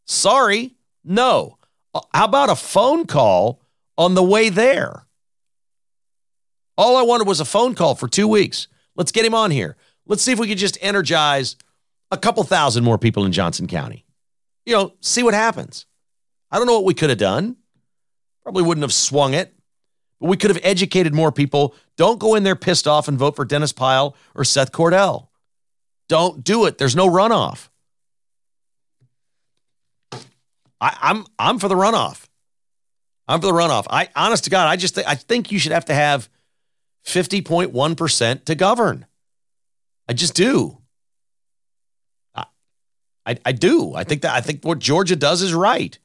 [0.05, 0.75] Sorry.
[1.05, 1.59] No.
[1.95, 3.63] Uh, how about a phone call
[3.97, 5.07] on the way there?
[6.77, 8.69] All I wanted was a phone call for two weeks.
[8.95, 9.77] Let's get him on here.
[10.07, 11.57] Let's see if we could just energize
[12.11, 14.05] a couple thousand more people in Johnson County.
[14.67, 15.87] You know, see what happens.
[16.51, 17.57] I don't know what we could have done.
[18.43, 19.55] Probably wouldn't have swung it,
[20.21, 21.75] but we could have educated more people.
[21.97, 25.29] Don't go in there pissed off and vote for Dennis Pyle or Seth Cordell.
[26.09, 26.79] Don't do it.
[26.79, 27.69] There's no runoff.
[30.81, 32.27] I, I'm I'm for the runoff.
[33.29, 33.87] I'm for the runoff.
[33.91, 36.29] I honest to God, I just th- I think you should have to have
[37.07, 39.07] 50.1% to govern.
[40.09, 40.79] I just do.
[43.27, 43.93] I, I do.
[43.95, 45.99] I think that I think what Georgia does is right.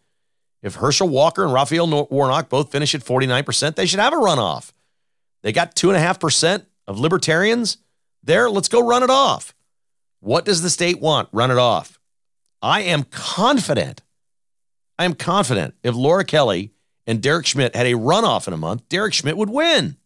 [0.62, 4.72] If Herschel Walker and Raphael Warnock both finish at 49%, they should have a runoff.
[5.42, 7.78] They got 2.5% of libertarians
[8.24, 8.50] there.
[8.50, 9.56] Let's go run it off.
[10.20, 11.30] What does the state want?
[11.32, 12.00] Run it off.
[12.62, 14.02] I am confident.
[15.00, 16.72] I am confident if Laura Kelly
[17.08, 19.98] and Derek Schmidt had a runoff in a month, Derek Schmidt would win.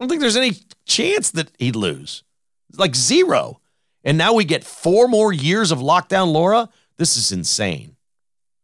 [0.00, 0.52] I don't think there's any
[0.86, 2.24] chance that he'd lose.
[2.70, 3.60] It's like zero.
[4.02, 6.70] And now we get four more years of lockdown, Laura.
[6.96, 7.93] This is insane.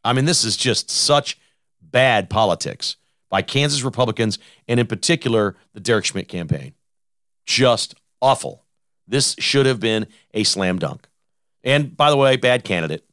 [0.03, 1.37] I mean, this is just such
[1.81, 2.95] bad politics
[3.29, 6.73] by Kansas Republicans and, in particular, the Derek Schmidt campaign.
[7.45, 8.63] Just awful.
[9.07, 11.07] This should have been a slam dunk.
[11.63, 13.05] And by the way, bad candidate.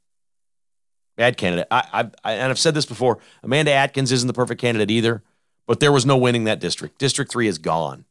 [1.16, 1.66] Bad candidate.
[1.70, 3.18] I, I, and I've said this before.
[3.42, 5.22] Amanda Adkins isn't the perfect candidate either,
[5.66, 6.98] but there was no winning that district.
[6.98, 8.04] District three is gone.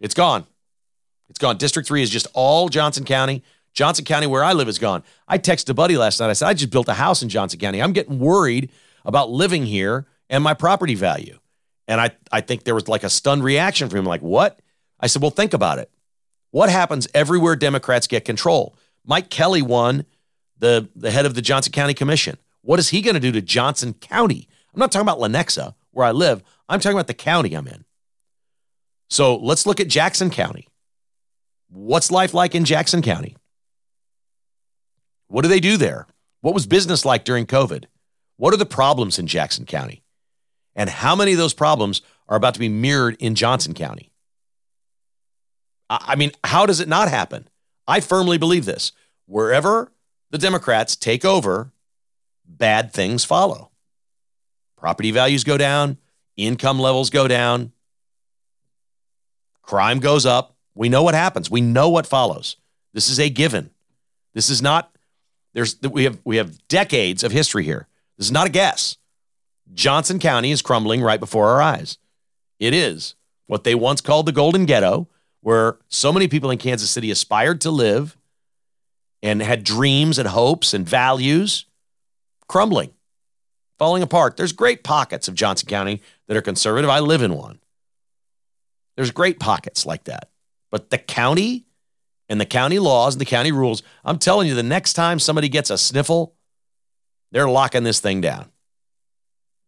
[0.00, 0.46] It's gone.
[1.30, 1.56] It's gone.
[1.56, 3.42] District three is just all Johnson County.
[3.76, 5.04] Johnson County, where I live, is gone.
[5.28, 6.30] I texted a buddy last night.
[6.30, 7.82] I said, I just built a house in Johnson County.
[7.82, 8.70] I'm getting worried
[9.04, 11.38] about living here and my property value.
[11.86, 14.58] And I, I think there was like a stunned reaction from him, like, what?
[14.98, 15.90] I said, well, think about it.
[16.52, 18.74] What happens everywhere Democrats get control?
[19.04, 20.06] Mike Kelly won
[20.58, 22.38] the, the head of the Johnson County Commission.
[22.62, 24.48] What is he going to do to Johnson County?
[24.72, 26.42] I'm not talking about Lenexa, where I live.
[26.66, 27.84] I'm talking about the county I'm in.
[29.10, 30.66] So let's look at Jackson County.
[31.68, 33.36] What's life like in Jackson County?
[35.28, 36.06] What do they do there?
[36.40, 37.84] What was business like during COVID?
[38.36, 40.02] What are the problems in Jackson County?
[40.74, 44.10] And how many of those problems are about to be mirrored in Johnson County?
[45.88, 47.48] I mean, how does it not happen?
[47.86, 48.92] I firmly believe this.
[49.26, 49.92] Wherever
[50.30, 51.72] the Democrats take over,
[52.44, 53.70] bad things follow.
[54.76, 55.98] Property values go down,
[56.36, 57.72] income levels go down,
[59.62, 61.50] crime goes up, we know what happens.
[61.50, 62.56] We know what follows.
[62.92, 63.70] This is a given.
[64.34, 64.92] This is not
[65.56, 67.88] there's we have we have decades of history here.
[68.18, 68.98] This is not a guess.
[69.72, 71.96] Johnson County is crumbling right before our eyes.
[72.60, 73.14] It is
[73.46, 75.08] what they once called the Golden Ghetto,
[75.40, 78.18] where so many people in Kansas City aspired to live
[79.22, 81.64] and had dreams and hopes and values,
[82.48, 82.92] crumbling,
[83.78, 84.36] falling apart.
[84.36, 86.90] There's great pockets of Johnson County that are conservative.
[86.90, 87.60] I live in one.
[88.94, 90.28] There's great pockets like that.
[90.70, 91.65] But the county
[92.28, 95.48] and the county laws and the county rules, I'm telling you, the next time somebody
[95.48, 96.34] gets a sniffle,
[97.32, 98.50] they're locking this thing down.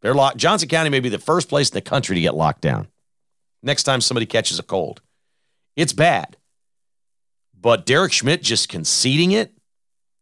[0.00, 0.36] They're locked.
[0.36, 2.88] Johnson County may be the first place in the country to get locked down.
[3.62, 5.02] Next time somebody catches a cold,
[5.74, 6.36] it's bad.
[7.60, 9.52] But Derek Schmidt just conceding it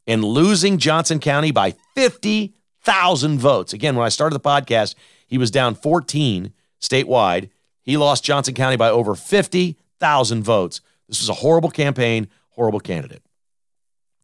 [0.07, 3.75] and losing Johnson County by 50,000 votes.
[3.75, 4.94] Again, when I started the podcast,
[5.27, 7.51] he was down 14 statewide.
[7.82, 10.80] He lost Johnson County by over 50 thousand votes.
[11.09, 13.22] This was a horrible campaign, horrible candidate.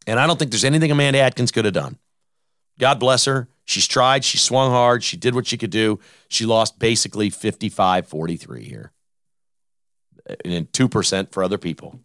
[0.07, 1.99] And I don't think there's anything Amanda Adkins could have done.
[2.79, 3.49] God bless her.
[3.65, 6.01] She's tried, she swung hard, she did what she could do.
[6.29, 8.93] She lost basically 55 43 here.
[10.45, 12.01] And 2% for other people.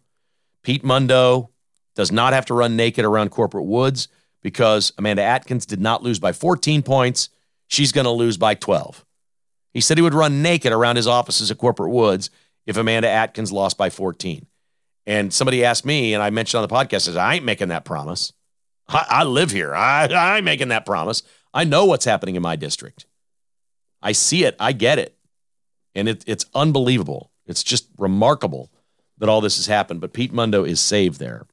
[0.62, 1.50] Pete Mundo
[1.96, 4.08] does not have to run naked around corporate woods
[4.42, 7.28] because Amanda Adkins did not lose by 14 points.
[7.68, 9.04] She's going to lose by 12.
[9.72, 12.30] He said he would run naked around his offices at corporate woods
[12.66, 14.46] if Amanda Adkins lost by 14.
[15.08, 17.86] And somebody asked me, and I mentioned on the podcast, says, I ain't making that
[17.86, 18.34] promise.
[18.86, 19.74] I, I live here.
[19.74, 21.22] I, I ain't making that promise.
[21.54, 23.06] I know what's happening in my district.
[24.02, 24.54] I see it.
[24.60, 25.16] I get it.
[25.94, 27.32] And it, it's unbelievable.
[27.46, 28.70] It's just remarkable
[29.16, 30.02] that all this has happened.
[30.02, 31.46] But Pete Mundo is saved there.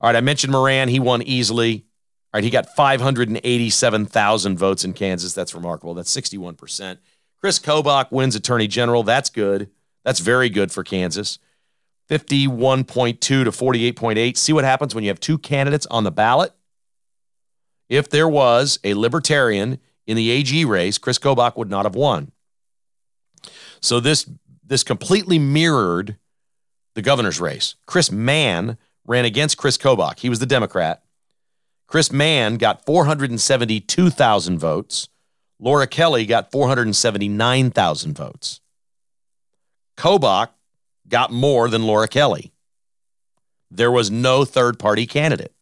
[0.00, 0.88] All right, I mentioned Moran.
[0.88, 1.86] He won easily.
[2.32, 5.32] All right, he got 587,000 votes in Kansas.
[5.32, 5.94] That's remarkable.
[5.94, 6.98] That's 61%.
[7.40, 9.04] Chris Kobach wins Attorney General.
[9.04, 9.70] That's good.
[10.04, 11.38] That's very good for Kansas.
[12.10, 14.36] 51.2 to 48.8.
[14.36, 16.52] See what happens when you have two candidates on the ballot?
[17.88, 22.32] If there was a libertarian in the AG race, Chris Kobach would not have won.
[23.80, 24.28] So this
[24.66, 26.16] this completely mirrored
[26.94, 27.74] the governor's race.
[27.86, 30.20] Chris Mann ran against Chris Kobach.
[30.20, 31.02] He was the Democrat.
[31.86, 35.08] Chris Mann got 472,000 votes.
[35.60, 38.60] Laura Kelly got 479,000 votes.
[39.96, 40.48] Kobach
[41.08, 42.52] got more than Laura Kelly.
[43.70, 45.52] There was no third party candidate.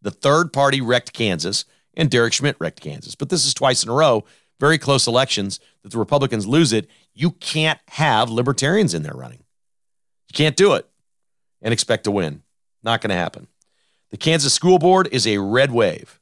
[0.00, 1.64] The third party wrecked Kansas,
[1.94, 3.14] and Derek Schmidt wrecked Kansas.
[3.14, 4.24] But this is twice in a row,
[4.58, 6.88] very close elections that the Republicans lose it.
[7.14, 9.44] You can't have libertarians in there running.
[10.28, 10.88] You can't do it
[11.60, 12.42] and expect to win.
[12.82, 13.48] Not going to happen.
[14.10, 16.20] The Kansas School Board is a red wave.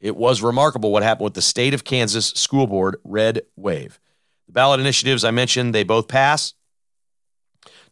[0.00, 3.98] It was remarkable what happened with the state of Kansas School Board red wave.
[4.46, 6.54] The ballot initiatives I mentioned, they both pass.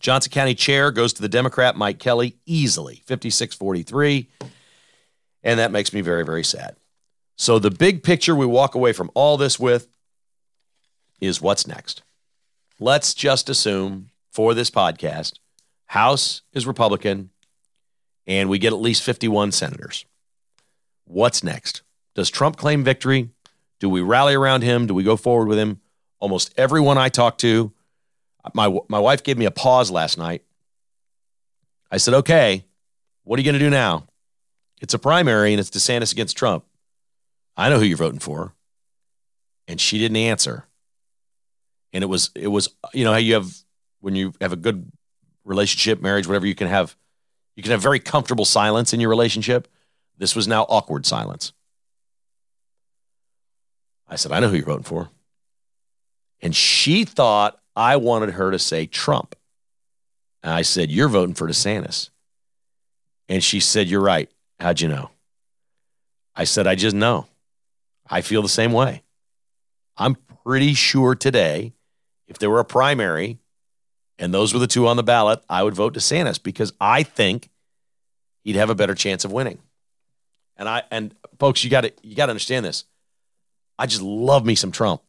[0.04, 4.28] Johnson County chair goes to the Democrat Mike Kelly easily, 56 43.
[5.42, 6.76] And that makes me very, very sad.
[7.36, 9.88] So, the big picture we walk away from all this with
[11.22, 12.02] is what's next.
[12.78, 15.38] Let's just assume for this podcast,
[15.86, 17.30] House is Republican,
[18.26, 20.04] and we get at least 51 senators.
[21.06, 21.80] What's next?
[22.14, 23.30] Does Trump claim victory?
[23.80, 24.86] Do we rally around him?
[24.86, 25.80] Do we go forward with him?
[26.20, 27.72] Almost everyone I talk to,
[28.52, 30.42] my, my wife gave me a pause last night.
[31.90, 32.64] I said, okay,
[33.22, 34.06] what are you going to do now?
[34.80, 36.64] It's a primary and it's DeSantis against Trump.
[37.56, 38.52] I know who you're voting for.
[39.66, 40.66] And she didn't answer.
[41.92, 43.50] And it was, it was, you know, how you have,
[44.00, 44.90] when you have a good
[45.44, 46.96] relationship, marriage, whatever, you can have,
[47.56, 49.68] you can have very comfortable silence in your relationship.
[50.18, 51.52] This was now awkward silence.
[54.08, 55.08] I said, I know who you're voting for.
[56.42, 59.34] And she thought I wanted her to say Trump.
[60.42, 62.10] And I said, You're voting for DeSantis.
[63.28, 64.30] And she said, You're right.
[64.60, 65.10] How'd you know?
[66.36, 67.26] I said, I just know.
[68.08, 69.02] I feel the same way.
[69.96, 71.72] I'm pretty sure today,
[72.26, 73.38] if there were a primary
[74.18, 77.48] and those were the two on the ballot, I would vote DeSantis because I think
[78.42, 79.58] he'd have a better chance of winning.
[80.56, 82.84] And I and folks, you got to you got to understand this.
[83.78, 85.02] I just love me some Trump.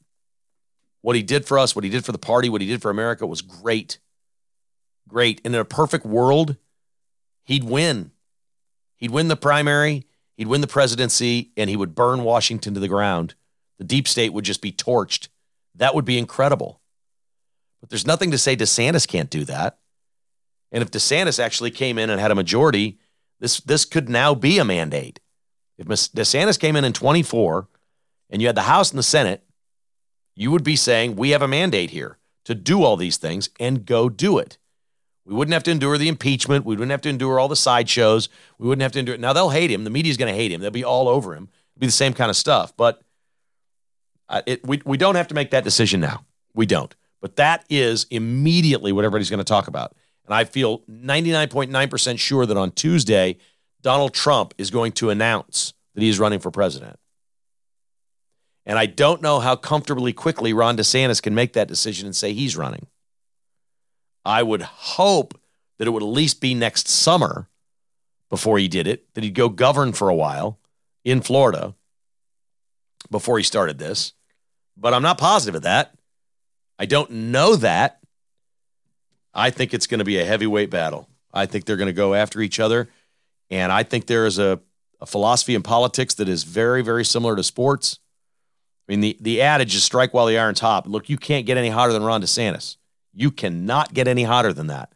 [1.05, 2.89] What he did for us, what he did for the party, what he did for
[2.89, 3.99] America was great.
[5.07, 5.39] Great.
[5.45, 6.57] And in a perfect world,
[7.43, 8.09] he'd win.
[8.95, 12.87] He'd win the primary, he'd win the presidency, and he would burn Washington to the
[12.87, 13.35] ground.
[13.77, 15.27] The deep state would just be torched.
[15.75, 16.81] That would be incredible.
[17.81, 19.77] But there's nothing to say DeSantis can't do that.
[20.71, 22.97] And if DeSantis actually came in and had a majority,
[23.39, 25.19] this this could now be a mandate.
[25.77, 27.67] If DeSantis came in in 24
[28.31, 29.43] and you had the House and the Senate,
[30.35, 33.85] you would be saying, We have a mandate here to do all these things and
[33.85, 34.57] go do it.
[35.25, 36.65] We wouldn't have to endure the impeachment.
[36.65, 38.29] We wouldn't have to endure all the sideshows.
[38.59, 39.21] We wouldn't have to endure it.
[39.21, 39.83] Now, they'll hate him.
[39.83, 40.61] The media's going to hate him.
[40.61, 41.49] They'll be all over him.
[41.75, 42.77] It'll be the same kind of stuff.
[42.77, 43.01] But
[44.29, 46.25] uh, it, we, we don't have to make that decision now.
[46.53, 46.95] We don't.
[47.21, 49.95] But that is immediately what everybody's going to talk about.
[50.25, 53.37] And I feel 99.9% sure that on Tuesday,
[53.81, 56.99] Donald Trump is going to announce that he is running for president.
[58.65, 62.33] And I don't know how comfortably quickly Ron DeSantis can make that decision and say
[62.33, 62.87] he's running.
[64.25, 65.39] I would hope
[65.77, 67.47] that it would at least be next summer
[68.29, 70.59] before he did it, that he'd go govern for a while
[71.03, 71.75] in Florida
[73.11, 74.13] before he started this.
[74.75, 75.93] But I'm not positive of that.
[76.79, 77.99] I don't know that.
[79.33, 81.07] I think it's going to be a heavyweight battle.
[81.33, 82.89] I think they're going to go after each other.
[83.49, 84.59] And I think there is a,
[84.99, 87.99] a philosophy in politics that is very, very similar to sports.
[88.87, 90.87] I mean, the, the adage is strike while the iron's hot.
[90.87, 92.77] Look, you can't get any hotter than Ron DeSantis.
[93.13, 94.93] You cannot get any hotter than that.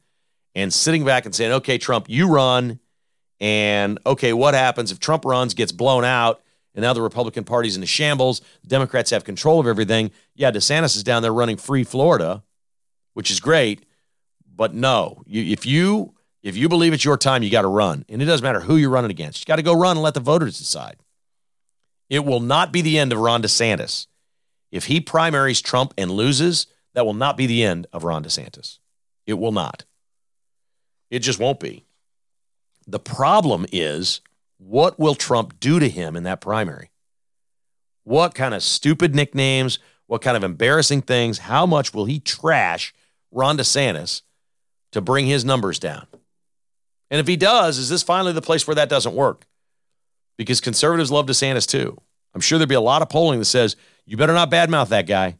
[0.53, 2.79] And sitting back and saying, okay, Trump, you run.
[3.39, 6.41] And okay, what happens if Trump runs, gets blown out,
[6.75, 8.41] and now the Republican Party's in the shambles.
[8.67, 10.11] Democrats have control of everything.
[10.35, 12.43] Yeah, DeSantis is down there running free Florida,
[13.13, 13.85] which is great.
[14.53, 16.13] But no, you, if you
[16.43, 18.75] if you believe it's your time, you got to run, and it doesn't matter who
[18.75, 19.41] you're running against.
[19.41, 20.97] You got to go run and let the voters decide.
[22.09, 24.07] It will not be the end of Ron DeSantis.
[24.71, 28.79] If he primaries Trump and loses, that will not be the end of Ron DeSantis.
[29.25, 29.85] It will not.
[31.09, 31.85] It just won't be.
[32.87, 34.21] The problem is
[34.57, 36.91] what will Trump do to him in that primary?
[38.03, 39.79] What kind of stupid nicknames?
[40.07, 41.37] What kind of embarrassing things?
[41.39, 42.93] How much will he trash
[43.31, 44.23] Ron DeSantis
[44.91, 46.07] to bring his numbers down?
[47.11, 49.45] And if he does, is this finally the place where that doesn't work?
[50.39, 51.97] Because conservatives love DeSantis too.
[52.33, 53.75] I'm sure there'd be a lot of polling that says,
[54.05, 55.35] you better not badmouth that guy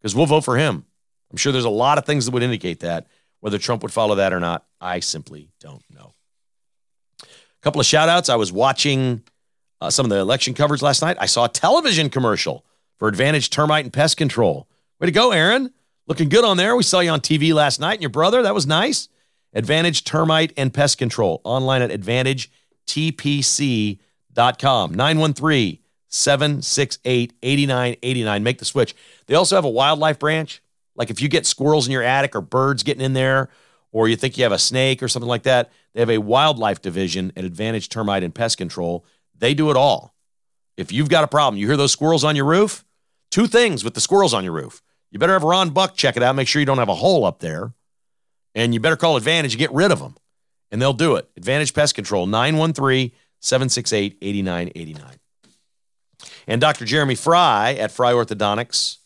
[0.00, 0.86] because we'll vote for him.
[1.30, 3.08] I'm sure there's a lot of things that would indicate that.
[3.40, 6.14] Whether Trump would follow that or not, I simply don't know.
[7.22, 7.26] A
[7.60, 8.30] couple of shout outs.
[8.30, 9.22] I was watching
[9.82, 11.18] uh, some of the election coverage last night.
[11.20, 12.64] I saw a television commercial
[12.96, 14.66] for Advantage Termite and Pest Control.
[14.98, 15.74] Way to go, Aaron.
[16.06, 16.74] Looking good on there.
[16.74, 18.42] We saw you on TV last night and your brother.
[18.42, 19.10] That was nice.
[19.52, 21.42] Advantage Termite and Pest Control.
[21.44, 23.98] Online at AdvantageTPC.com.
[24.38, 25.78] 913
[26.08, 28.42] 768 8989.
[28.42, 28.94] Make the switch.
[29.26, 30.62] They also have a wildlife branch.
[30.96, 33.50] Like if you get squirrels in your attic or birds getting in there,
[33.92, 36.82] or you think you have a snake or something like that, they have a wildlife
[36.82, 39.04] division at Advantage Termite and Pest Control.
[39.36, 40.14] They do it all.
[40.76, 42.84] If you've got a problem, you hear those squirrels on your roof,
[43.30, 44.82] two things with the squirrels on your roof.
[45.10, 47.24] You better have Ron Buck check it out, make sure you don't have a hole
[47.24, 47.72] up there.
[48.54, 50.16] And you better call Advantage and get rid of them.
[50.70, 51.28] And they'll do it.
[51.36, 53.10] Advantage Pest Control, 913
[53.40, 55.16] 768 8989.
[56.46, 56.84] And Dr.
[56.84, 58.98] Jeremy Fry at Fry Orthodontics,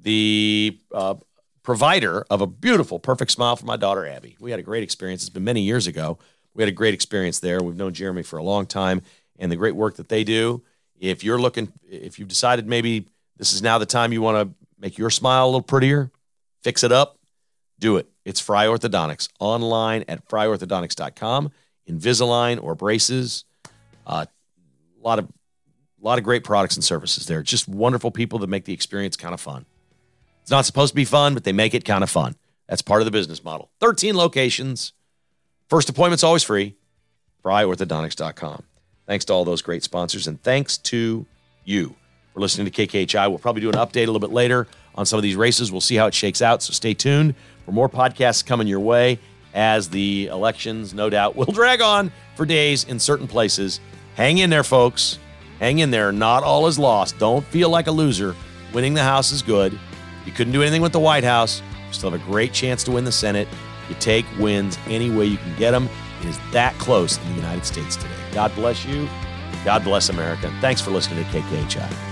[0.00, 1.14] the uh,
[1.62, 4.36] provider of a beautiful, perfect smile for my daughter, Abby.
[4.40, 5.22] We had a great experience.
[5.22, 6.18] It's been many years ago.
[6.54, 7.62] We had a great experience there.
[7.62, 9.02] We've known Jeremy for a long time
[9.38, 10.62] and the great work that they do.
[10.98, 14.54] If you're looking, if you've decided maybe this is now the time you want to
[14.78, 16.10] make your smile a little prettier,
[16.62, 17.18] fix it up,
[17.78, 18.08] do it.
[18.24, 21.50] It's Fry Orthodontics online at fryorthodontics.com,
[21.88, 23.44] Invisalign or braces.
[24.06, 24.26] Uh,
[25.00, 27.42] a lot of a lot of great products and services there.
[27.42, 29.64] Just wonderful people that make the experience kind of fun.
[30.42, 32.34] It's not supposed to be fun, but they make it kind of fun.
[32.68, 33.70] That's part of the business model.
[33.80, 34.92] 13 locations.
[35.68, 36.74] First appointment's always free.
[37.44, 38.64] FryOrthodontics.com.
[39.06, 41.26] Thanks to all those great sponsors, and thanks to
[41.64, 41.94] you
[42.34, 43.28] for listening to KKHI.
[43.28, 45.70] We'll probably do an update a little bit later on some of these races.
[45.70, 46.62] We'll see how it shakes out.
[46.62, 49.18] So stay tuned for more podcasts coming your way
[49.54, 53.80] as the elections, no doubt, will drag on for days in certain places.
[54.14, 55.18] Hang in there, folks.
[55.58, 56.12] Hang in there.
[56.12, 57.18] Not all is lost.
[57.18, 58.34] Don't feel like a loser.
[58.72, 59.78] Winning the House is good.
[60.26, 61.62] You couldn't do anything with the White House.
[61.88, 63.48] You still have a great chance to win the Senate.
[63.88, 65.88] You take wins any way you can get them.
[66.20, 68.10] It is that close in the United States today.
[68.32, 69.08] God bless you.
[69.64, 70.52] God bless America.
[70.60, 72.11] Thanks for listening to KKHI.